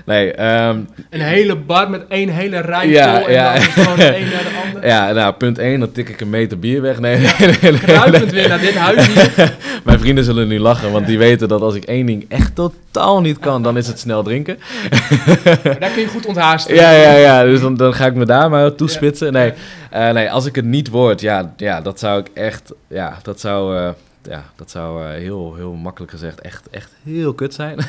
[0.05, 0.80] nee ehm,
[1.10, 3.53] Een hele bar met één hele rij Ja, vol en ja.
[3.53, 6.99] dan een naar de ja, nou, punt 1, dan tik ik een meter bier weg.
[6.99, 7.28] Nee, nee,
[7.61, 9.55] nee, weer naar dit huis hier.
[9.84, 13.21] Mijn vrienden zullen nu lachen, want die weten dat als ik één ding echt totaal
[13.21, 14.59] niet kan, dan is het snel drinken.
[15.63, 16.75] Maar daar kun je goed onthaasten.
[16.75, 17.43] Ja, ja, ja.
[17.43, 19.34] Dus dan, dan ga ik me daar maar toespitsen.
[19.34, 19.53] Nee,
[19.89, 23.39] eh, nee, als ik het niet word, ja, ja, dat zou ik echt, ja, dat
[23.39, 23.89] zou, eh,
[24.30, 27.80] ja, dat zou eh, heel, heel makkelijk gezegd echt, echt heel kut zijn.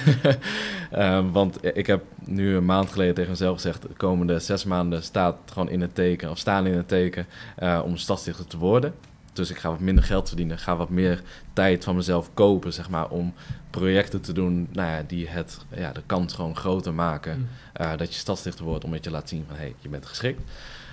[0.90, 5.02] Ehm, want ik heb nu een maand geleden tegen mezelf gezegd, de komende zes maanden
[5.02, 7.26] staat gewoon in het teken, of staan in het teken,
[7.56, 8.94] eh, om stadsdichter te worden.
[9.32, 11.22] Dus ik ga wat minder geld verdienen, ga wat meer
[11.52, 13.34] tijd van mezelf kopen, zeg maar, om
[13.70, 17.38] projecten te doen nou ja, die het, ja, de kans gewoon groter maken.
[17.38, 17.48] Mm.
[17.72, 20.40] Eh, dat je stadsdichter wordt, omdat je laat zien van, hé, hey, je bent geschikt.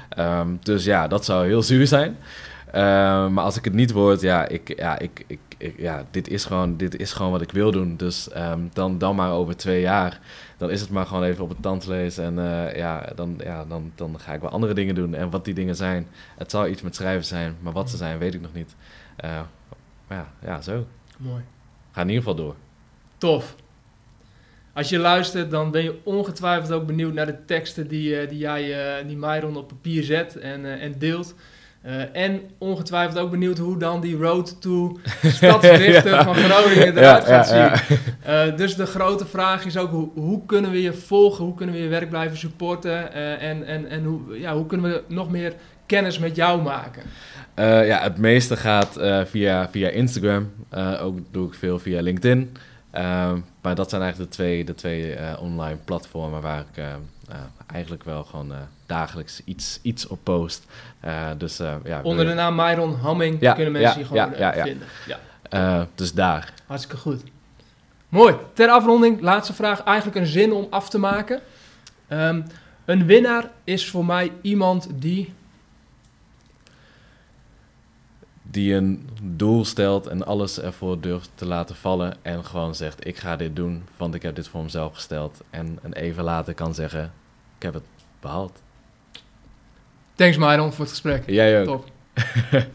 [0.10, 2.18] Ehm, dus ja, dat zou heel zuur zijn.
[2.76, 6.28] Ehm, maar als ik het niet word, ja, ik, ja, ik, ik, ik- ja dit,
[6.28, 7.98] is gewoon, dit is gewoon wat ik wil doen.
[7.98, 10.20] Dus ehm, dan, dan maar over twee jaar,
[10.58, 12.18] dan is het maar gewoon even op het tandvlees.
[12.18, 15.14] En eh, ja, dan, ja dan, dan ga ik wel andere dingen doen.
[15.16, 16.08] En wat die dingen zijn,
[16.38, 17.56] het zal iets met schrijven zijn.
[17.62, 18.76] Maar wat ze zijn, weet ik nog niet.
[19.16, 19.40] Eh,
[20.08, 20.86] maar ja, ja, zo.
[21.18, 21.42] Mooi.
[21.92, 22.56] Ga in ieder geval door.
[23.18, 23.56] Tof.
[24.74, 28.38] Als je luistert, dan ben je ongetwijfeld ook benieuwd naar de teksten die, eh, die,
[28.38, 31.36] jij, eh, die Myron op papier zet en, eh, en deelt.
[31.86, 34.98] Eh, en ongetwijfeld ook benieuwd hoe dan die road to
[35.38, 36.24] stadsdichter Ja.
[36.24, 37.98] van Groningen eruit Ja, gaat ja, zien.
[38.24, 41.46] Eh, dus de grote vraag is ook, hoe, hoe kunnen we je volgen?
[41.46, 43.14] Hoe kunnen we je werk blijven supporten?
[43.14, 45.54] Eh, en en, en hoe, ja, hoe kunnen we nog meer
[45.86, 47.04] kennis met jou maken?
[47.56, 50.52] Ja, het meeste gaat via, via Instagram.
[51.02, 52.58] Ook doe ik veel via LinkedIn.
[53.62, 56.84] Maar dat zijn eigenlijk de twee, de twee online platformen waar ik
[57.30, 60.66] eh, eigenlijk wel gewoon eh, dagelijks iets, iets op post.
[61.00, 64.88] Eh, dus, ja, Onder de naam Myron Hamming Ja, kunnen mensen je gewoon ja, vinden.
[65.50, 65.88] Ja.
[65.96, 66.54] dus daar.
[66.66, 67.24] Hartstikke goed.
[68.10, 68.36] Mooi.
[68.54, 69.84] Ter afronding, laatste vraag.
[69.84, 71.42] Eigenlijk een zin om af te maken.
[72.08, 72.42] Ehm,
[72.86, 75.34] een winnaar is voor mij iemand die...
[78.56, 83.18] die een doel stelt en alles ervoor durft te laten vallen en gewoon zegt, ik
[83.18, 85.42] ga dit doen, want ik heb dit voor mezelf gesteld.
[85.50, 87.14] En, en even later kan zeggen,
[87.58, 87.84] ik heb het
[88.20, 88.62] behaald.
[90.14, 91.24] Thanks Myron voor het gesprek.
[91.30, 91.66] Jij ook.
[91.66, 91.92] Top.